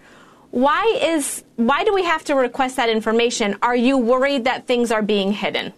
Why 0.51 0.99
is 1.03 1.43
why 1.57 1.85
do 1.85 1.93
we 1.95 2.05
have 2.05 2.23
to 2.25 2.35
request 2.35 2.77
that 2.77 2.89
information? 2.89 3.57
Are 3.63 3.75
you 3.75 3.97
worried 3.99 4.45
that 4.45 4.67
things 4.67 4.93
are 4.93 5.03
being 5.03 5.33
hidden? 5.33 5.73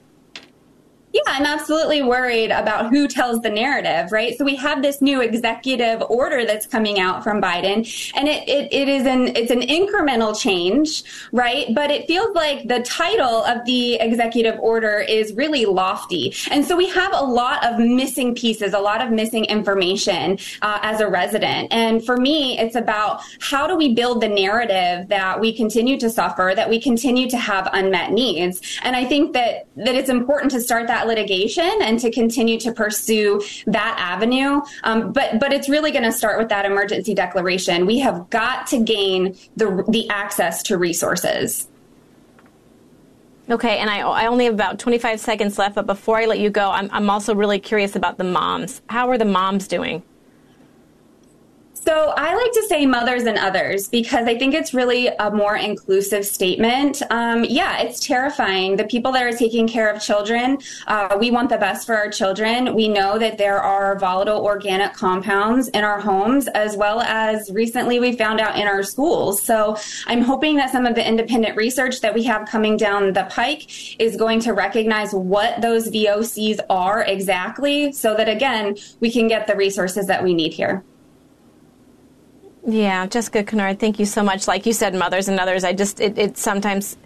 Yeah, 1.16 1.32
I'm 1.32 1.46
absolutely 1.46 2.02
worried 2.02 2.50
about 2.50 2.90
who 2.90 3.08
tells 3.08 3.40
the 3.40 3.48
narrative, 3.48 4.12
right? 4.12 4.36
So 4.36 4.44
we 4.44 4.54
have 4.56 4.82
this 4.82 5.00
new 5.00 5.22
executive 5.22 6.02
order 6.10 6.44
that's 6.44 6.66
coming 6.66 7.00
out 7.00 7.24
from 7.24 7.40
Biden, 7.40 8.12
and 8.14 8.28
it, 8.28 8.46
it, 8.46 8.70
it 8.70 8.86
is 8.86 9.06
an 9.06 9.34
it's 9.34 9.50
an 9.50 9.62
incremental 9.62 10.38
change, 10.38 11.04
right? 11.32 11.74
But 11.74 11.90
it 11.90 12.06
feels 12.06 12.34
like 12.34 12.68
the 12.68 12.82
title 12.82 13.44
of 13.44 13.64
the 13.64 13.94
executive 13.94 14.60
order 14.60 14.98
is 14.98 15.32
really 15.32 15.64
lofty, 15.64 16.34
and 16.50 16.62
so 16.62 16.76
we 16.76 16.86
have 16.90 17.12
a 17.14 17.24
lot 17.24 17.64
of 17.64 17.78
missing 17.78 18.34
pieces, 18.34 18.74
a 18.74 18.78
lot 18.78 19.00
of 19.00 19.10
missing 19.10 19.46
information 19.46 20.38
uh, 20.60 20.80
as 20.82 21.00
a 21.00 21.08
resident. 21.08 21.72
And 21.72 22.04
for 22.04 22.18
me, 22.18 22.58
it's 22.58 22.76
about 22.76 23.22
how 23.40 23.66
do 23.66 23.74
we 23.74 23.94
build 23.94 24.20
the 24.20 24.28
narrative 24.28 25.08
that 25.08 25.40
we 25.40 25.56
continue 25.56 25.98
to 25.98 26.10
suffer, 26.10 26.52
that 26.54 26.68
we 26.68 26.78
continue 26.78 27.30
to 27.30 27.38
have 27.38 27.70
unmet 27.72 28.12
needs, 28.12 28.60
and 28.82 28.94
I 28.94 29.06
think 29.06 29.32
that 29.32 29.66
that 29.76 29.94
it's 29.94 30.10
important 30.10 30.50
to 30.50 30.60
start 30.60 30.88
that 30.88 31.05
litigation 31.06 31.70
and 31.82 31.98
to 32.00 32.10
continue 32.10 32.58
to 32.60 32.72
pursue 32.72 33.42
that 33.66 33.96
avenue. 33.98 34.60
Um, 34.84 35.12
but 35.12 35.40
but 35.40 35.52
it's 35.52 35.68
really 35.68 35.90
going 35.90 36.04
to 36.04 36.12
start 36.12 36.38
with 36.38 36.48
that 36.48 36.64
emergency 36.64 37.14
declaration. 37.14 37.86
We 37.86 37.98
have 38.00 38.28
got 38.30 38.66
to 38.68 38.82
gain 38.82 39.36
the 39.56 39.84
the 39.88 40.08
access 40.10 40.62
to 40.64 40.78
resources. 40.78 41.68
Okay, 43.48 43.78
and 43.78 43.88
I, 43.88 44.00
I 44.00 44.26
only 44.26 44.46
have 44.46 44.54
about 44.54 44.80
25 44.80 45.20
seconds 45.20 45.56
left, 45.56 45.76
but 45.76 45.86
before 45.86 46.18
I 46.18 46.26
let 46.26 46.40
you 46.40 46.50
go, 46.50 46.68
I'm, 46.68 46.88
I'm 46.90 47.08
also 47.08 47.32
really 47.32 47.60
curious 47.60 47.94
about 47.94 48.18
the 48.18 48.24
moms. 48.24 48.82
How 48.88 49.08
are 49.08 49.16
the 49.16 49.24
moms 49.24 49.68
doing? 49.68 50.02
So 51.86 52.12
I 52.16 52.34
like 52.34 52.50
to 52.50 52.64
say 52.68 52.84
mothers 52.84 53.26
and 53.26 53.38
others 53.38 53.86
because 53.86 54.26
I 54.26 54.36
think 54.36 54.54
it's 54.54 54.74
really 54.74 55.06
a 55.06 55.30
more 55.30 55.54
inclusive 55.54 56.26
statement. 56.26 57.00
Um, 57.10 57.44
yeah, 57.44 57.78
it's 57.78 58.00
terrifying. 58.00 58.74
The 58.74 58.86
people 58.86 59.12
that 59.12 59.22
are 59.22 59.30
taking 59.30 59.68
care 59.68 59.88
of 59.88 60.02
children, 60.02 60.58
uh, 60.88 61.16
we 61.20 61.30
want 61.30 61.48
the 61.48 61.58
best 61.58 61.86
for 61.86 61.94
our 61.94 62.10
children. 62.10 62.74
We 62.74 62.88
know 62.88 63.20
that 63.20 63.38
there 63.38 63.62
are 63.62 63.96
volatile 64.00 64.44
organic 64.44 64.94
compounds 64.94 65.68
in 65.68 65.84
our 65.84 66.00
homes, 66.00 66.48
as 66.48 66.76
well 66.76 67.02
as 67.02 67.52
recently 67.52 68.00
we 68.00 68.16
found 68.16 68.40
out 68.40 68.58
in 68.58 68.66
our 68.66 68.82
schools. 68.82 69.40
So 69.40 69.76
I'm 70.08 70.22
hoping 70.22 70.56
that 70.56 70.72
some 70.72 70.86
of 70.86 70.96
the 70.96 71.08
independent 71.08 71.56
research 71.56 72.00
that 72.00 72.12
we 72.12 72.24
have 72.24 72.48
coming 72.48 72.76
down 72.76 73.12
the 73.12 73.28
pike 73.30 74.00
is 74.00 74.16
going 74.16 74.40
to 74.40 74.54
recognize 74.54 75.12
what 75.12 75.62
those 75.62 75.88
VOCs 75.90 76.58
are 76.68 77.04
exactly 77.04 77.92
so 77.92 78.16
that, 78.16 78.28
again, 78.28 78.76
we 78.98 79.08
can 79.08 79.28
get 79.28 79.46
the 79.46 79.54
resources 79.54 80.08
that 80.08 80.24
we 80.24 80.34
need 80.34 80.52
here. 80.52 80.82
Yeah, 82.66 83.06
Jessica 83.06 83.44
Conard, 83.44 83.78
thank 83.78 84.00
you 84.00 84.06
so 84.06 84.24
much. 84.24 84.48
Like 84.48 84.66
you 84.66 84.72
said, 84.72 84.92
mothers 84.92 85.28
and 85.28 85.38
others, 85.38 85.62
I 85.62 85.72
just, 85.72 86.00
it, 86.00 86.18
it 86.18 86.36
sometimes, 86.36 86.96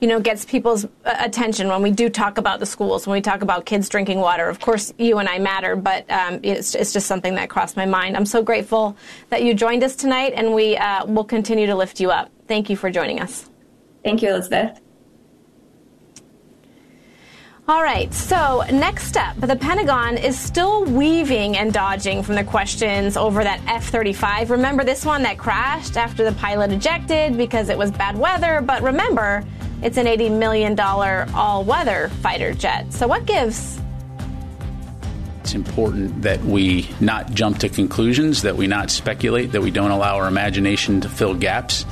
you 0.00 0.06
know, 0.06 0.20
gets 0.20 0.44
people's 0.44 0.84
uh, 0.84 0.88
attention 1.18 1.66
when 1.66 1.82
we 1.82 1.90
do 1.90 2.08
talk 2.08 2.38
about 2.38 2.60
the 2.60 2.66
schools, 2.66 3.04
when 3.04 3.14
we 3.14 3.20
talk 3.20 3.42
about 3.42 3.66
kids 3.66 3.88
drinking 3.88 4.20
water. 4.20 4.48
Of 4.48 4.60
course, 4.60 4.92
you 4.96 5.18
and 5.18 5.28
I 5.28 5.40
matter, 5.40 5.74
but 5.74 6.08
um, 6.08 6.38
it's, 6.44 6.76
it's, 6.76 6.92
just 6.92 7.08
something 7.08 7.34
that 7.34 7.50
crossed 7.50 7.76
my 7.76 7.84
mind. 7.84 8.16
I'm 8.16 8.26
so 8.26 8.44
grateful 8.44 8.96
that 9.30 9.42
you 9.42 9.54
joined 9.54 9.82
us 9.82 9.96
tonight, 9.96 10.34
and 10.36 10.54
we 10.54 10.76
uh, 10.76 11.04
will 11.06 11.24
continue 11.24 11.66
to 11.66 11.74
lift 11.74 11.98
you 11.98 12.12
up. 12.12 12.30
Thank 12.46 12.70
you 12.70 12.76
for 12.76 12.88
joining 12.88 13.18
us. 13.18 13.50
Thank 14.04 14.22
you, 14.22 14.30
Elizabeth. 14.30 14.80
All 17.68 17.82
right, 17.82 18.10
so 18.14 18.64
next 18.72 19.18
up, 19.18 19.38
the 19.42 19.54
Pentagon 19.54 20.16
is 20.16 20.38
still 20.38 20.86
weaving 20.86 21.58
and 21.58 21.70
dodging 21.70 22.22
from 22.22 22.36
the 22.36 22.44
questions 22.44 23.14
over 23.14 23.44
that 23.44 23.60
F 23.66 23.90
35. 23.90 24.50
Remember 24.50 24.84
this 24.84 25.04
one 25.04 25.22
that 25.24 25.36
crashed 25.36 25.98
after 25.98 26.24
the 26.24 26.32
pilot 26.32 26.72
ejected 26.72 27.36
because 27.36 27.68
it 27.68 27.76
was 27.76 27.90
bad 27.90 28.16
weather? 28.16 28.62
But 28.62 28.82
remember, 28.82 29.44
it's 29.82 29.98
an 29.98 30.06
$80 30.06 30.38
million 30.38 30.80
all 30.80 31.62
weather 31.62 32.08
fighter 32.22 32.54
jet. 32.54 32.90
So 32.90 33.06
what 33.06 33.26
gives? 33.26 33.78
It's 35.42 35.52
important 35.52 36.22
that 36.22 36.42
we 36.42 36.88
not 37.00 37.34
jump 37.34 37.58
to 37.58 37.68
conclusions, 37.68 38.40
that 38.42 38.56
we 38.56 38.66
not 38.66 38.90
speculate, 38.90 39.52
that 39.52 39.60
we 39.60 39.70
don't 39.70 39.90
allow 39.90 40.16
our 40.16 40.26
imagination 40.26 41.02
to 41.02 41.08
fill 41.10 41.34
gaps. 41.34 41.84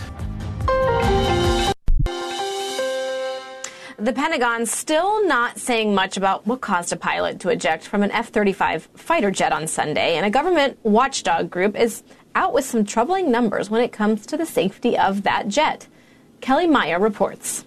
The 3.99 4.13
Pentagon 4.13 4.67
still 4.67 5.27
not 5.27 5.59
saying 5.59 5.95
much 5.95 6.19
about 6.19 6.47
what 6.47 6.61
caused 6.61 6.93
a 6.93 6.97
pilot 6.97 7.41
to 7.41 7.49
eject 7.49 7.87
from 7.87 8.03
an 8.03 8.11
F 8.11 8.29
35 8.29 8.91
fighter 8.95 9.31
jet 9.31 9.53
on 9.53 9.67
Sunday, 9.67 10.17
and 10.17 10.27
a 10.27 10.31
government 10.31 10.79
watchdog 10.83 11.51
group 11.51 11.75
is 11.75 12.03
out 12.35 12.53
with 12.53 12.67
some 12.67 12.85
troubling 12.85 13.31
numbers 13.31 13.71
when 13.71 13.81
it 13.81 13.93
comes 13.93 14.27
to 14.27 14.37
the 14.37 14.45
safety 14.45 14.99
of 14.99 15.23
that 15.23 15.49
jet. 15.49 15.87
Kelly 16.43 16.67
Meyer 16.67 17.01
reports. 17.01 17.66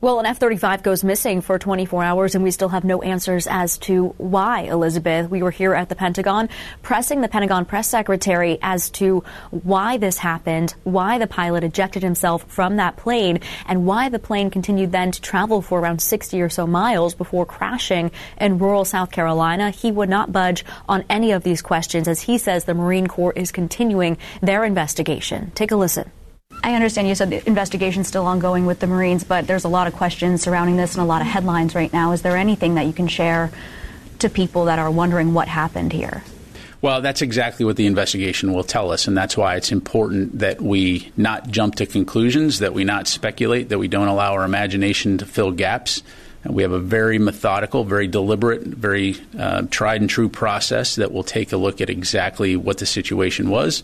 Well, 0.00 0.20
an 0.20 0.26
F 0.26 0.38
35 0.38 0.84
goes 0.84 1.02
missing 1.02 1.40
for 1.40 1.58
24 1.58 2.04
hours, 2.04 2.36
and 2.36 2.44
we 2.44 2.52
still 2.52 2.68
have 2.68 2.84
no 2.84 3.02
answers 3.02 3.48
as 3.48 3.78
to 3.78 4.14
why, 4.16 4.60
Elizabeth. 4.60 5.28
We 5.28 5.42
were 5.42 5.50
here 5.50 5.74
at 5.74 5.88
the 5.88 5.96
Pentagon 5.96 6.50
pressing 6.82 7.20
the 7.20 7.26
Pentagon 7.26 7.64
press 7.64 7.88
secretary 7.88 8.60
as 8.62 8.90
to 8.90 9.24
why 9.50 9.96
this 9.96 10.18
happened, 10.18 10.76
why 10.84 11.18
the 11.18 11.26
pilot 11.26 11.64
ejected 11.64 12.04
himself 12.04 12.44
from 12.44 12.76
that 12.76 12.96
plane, 12.96 13.40
and 13.66 13.86
why 13.86 14.08
the 14.08 14.20
plane 14.20 14.50
continued 14.50 14.92
then 14.92 15.10
to 15.10 15.20
travel 15.20 15.62
for 15.62 15.80
around 15.80 16.00
60 16.00 16.40
or 16.42 16.48
so 16.48 16.64
miles 16.64 17.16
before 17.16 17.44
crashing 17.44 18.12
in 18.40 18.58
rural 18.60 18.84
South 18.84 19.10
Carolina. 19.10 19.70
He 19.70 19.90
would 19.90 20.08
not 20.08 20.30
budge 20.30 20.64
on 20.88 21.04
any 21.10 21.32
of 21.32 21.42
these 21.42 21.60
questions, 21.60 22.06
as 22.06 22.20
he 22.20 22.38
says 22.38 22.66
the 22.66 22.74
Marine 22.74 23.08
Corps 23.08 23.32
is 23.32 23.50
continuing 23.50 24.16
their 24.42 24.62
investigation. 24.64 25.50
Take 25.56 25.72
a 25.72 25.76
listen. 25.76 26.12
I 26.62 26.74
understand 26.74 27.08
you 27.08 27.14
said 27.14 27.30
the 27.30 27.46
investigation's 27.46 28.08
still 28.08 28.26
ongoing 28.26 28.66
with 28.66 28.80
the 28.80 28.86
Marines, 28.86 29.24
but 29.24 29.46
there's 29.46 29.64
a 29.64 29.68
lot 29.68 29.86
of 29.86 29.94
questions 29.94 30.42
surrounding 30.42 30.76
this 30.76 30.94
and 30.94 31.02
a 31.02 31.06
lot 31.06 31.20
of 31.20 31.28
headlines 31.28 31.74
right 31.74 31.92
now. 31.92 32.12
Is 32.12 32.22
there 32.22 32.36
anything 32.36 32.74
that 32.74 32.86
you 32.86 32.92
can 32.92 33.08
share 33.08 33.50
to 34.18 34.28
people 34.28 34.64
that 34.66 34.78
are 34.78 34.90
wondering 34.90 35.34
what 35.34 35.48
happened 35.48 35.92
here? 35.92 36.24
Well, 36.80 37.00
that's 37.00 37.22
exactly 37.22 37.64
what 37.64 37.76
the 37.76 37.86
investigation 37.86 38.52
will 38.52 38.62
tell 38.62 38.92
us, 38.92 39.08
and 39.08 39.16
that's 39.16 39.36
why 39.36 39.56
it's 39.56 39.72
important 39.72 40.38
that 40.38 40.60
we 40.60 41.10
not 41.16 41.48
jump 41.48 41.76
to 41.76 41.86
conclusions, 41.86 42.60
that 42.60 42.72
we 42.72 42.84
not 42.84 43.08
speculate, 43.08 43.68
that 43.70 43.78
we 43.78 43.88
don't 43.88 44.06
allow 44.06 44.34
our 44.34 44.44
imagination 44.44 45.18
to 45.18 45.26
fill 45.26 45.50
gaps. 45.50 46.02
We 46.44 46.62
have 46.62 46.70
a 46.72 46.78
very 46.78 47.18
methodical, 47.18 47.82
very 47.82 48.06
deliberate, 48.06 48.62
very 48.62 49.16
uh, 49.36 49.62
tried 49.70 50.00
and 50.00 50.08
true 50.08 50.28
process 50.28 50.94
that 50.96 51.12
will 51.12 51.24
take 51.24 51.52
a 51.52 51.56
look 51.56 51.80
at 51.80 51.90
exactly 51.90 52.54
what 52.54 52.78
the 52.78 52.86
situation 52.86 53.50
was 53.50 53.82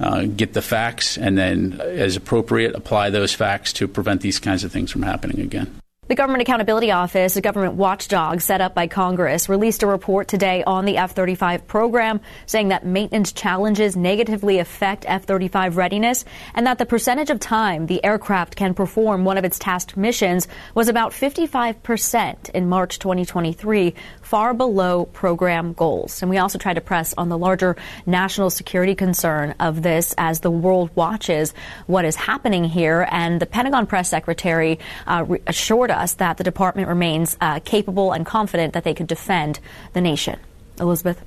uh, 0.00 0.24
get 0.24 0.52
the 0.54 0.62
facts, 0.62 1.16
and 1.16 1.38
then, 1.38 1.80
as 1.80 2.16
appropriate, 2.16 2.74
apply 2.74 3.10
those 3.10 3.32
facts 3.32 3.72
to 3.74 3.88
prevent 3.88 4.20
these 4.20 4.38
kinds 4.38 4.64
of 4.64 4.72
things 4.72 4.90
from 4.90 5.02
happening 5.02 5.40
again. 5.40 5.80
The 6.06 6.14
Government 6.14 6.42
Accountability 6.42 6.90
Office, 6.90 7.36
a 7.36 7.40
government 7.40 7.76
watchdog 7.76 8.42
set 8.42 8.60
up 8.60 8.74
by 8.74 8.88
Congress, 8.88 9.48
released 9.48 9.82
a 9.82 9.86
report 9.86 10.28
today 10.28 10.62
on 10.62 10.84
the 10.84 10.98
F 10.98 11.12
35 11.12 11.66
program 11.66 12.20
saying 12.44 12.68
that 12.68 12.84
maintenance 12.84 13.32
challenges 13.32 13.96
negatively 13.96 14.58
affect 14.58 15.06
F 15.08 15.24
35 15.24 15.78
readiness 15.78 16.26
and 16.54 16.66
that 16.66 16.76
the 16.76 16.84
percentage 16.84 17.30
of 17.30 17.40
time 17.40 17.86
the 17.86 18.04
aircraft 18.04 18.54
can 18.54 18.74
perform 18.74 19.24
one 19.24 19.38
of 19.38 19.46
its 19.46 19.58
tasked 19.58 19.96
missions 19.96 20.46
was 20.74 20.88
about 20.88 21.12
55% 21.12 22.50
in 22.50 22.68
March 22.68 22.98
2023, 22.98 23.94
far 24.20 24.52
below 24.52 25.06
program 25.06 25.72
goals. 25.72 26.20
And 26.20 26.28
we 26.28 26.36
also 26.36 26.58
tried 26.58 26.74
to 26.74 26.82
press 26.82 27.14
on 27.16 27.30
the 27.30 27.38
larger 27.38 27.78
national 28.04 28.50
security 28.50 28.94
concern 28.94 29.54
of 29.58 29.80
this 29.80 30.14
as 30.18 30.40
the 30.40 30.50
world 30.50 30.90
watches 30.94 31.54
what 31.86 32.04
is 32.04 32.14
happening 32.14 32.64
here. 32.64 33.08
And 33.10 33.40
the 33.40 33.46
Pentagon 33.46 33.86
press 33.86 34.10
secretary 34.10 34.78
uh, 35.06 35.24
assured 35.46 35.93
us 35.94 36.14
that 36.14 36.36
the 36.36 36.44
department 36.44 36.88
remains 36.88 37.36
uh, 37.40 37.60
capable 37.60 38.12
and 38.12 38.26
confident 38.26 38.72
that 38.74 38.84
they 38.84 38.94
could 38.94 39.06
defend 39.06 39.60
the 39.92 40.00
nation. 40.00 40.38
Elizabeth. 40.80 41.24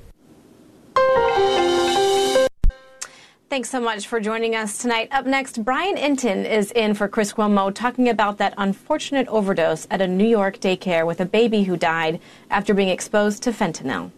Thanks 3.50 3.70
so 3.70 3.80
much 3.80 4.06
for 4.06 4.20
joining 4.20 4.54
us 4.54 4.76
tonight. 4.76 5.08
Up 5.10 5.24
next, 5.24 5.64
Brian 5.64 5.96
Entin 5.96 6.44
is 6.44 6.70
in 6.72 6.92
for 6.92 7.08
Chris 7.08 7.32
Cuomo 7.32 7.74
talking 7.74 8.10
about 8.10 8.36
that 8.36 8.52
unfortunate 8.58 9.26
overdose 9.28 9.86
at 9.90 10.02
a 10.02 10.06
New 10.06 10.26
York 10.26 10.58
daycare 10.58 11.06
with 11.06 11.18
a 11.22 11.24
baby 11.24 11.62
who 11.62 11.74
died 11.74 12.20
after 12.50 12.74
being 12.74 12.90
exposed 12.90 13.42
to 13.44 13.50
fentanyl. 13.50 14.10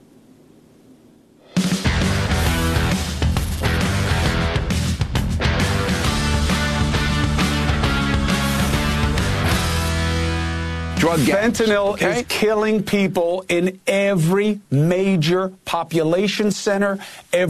Drug 11.01 11.21
Fentanyl 11.21 11.95
okay. 11.95 12.21
is 12.21 12.27
killing 12.29 12.83
people 12.83 13.43
in 13.49 13.81
every 13.87 14.61
major 14.71 15.49
population 15.65 16.51
center. 16.51 16.99
Every 17.33 17.49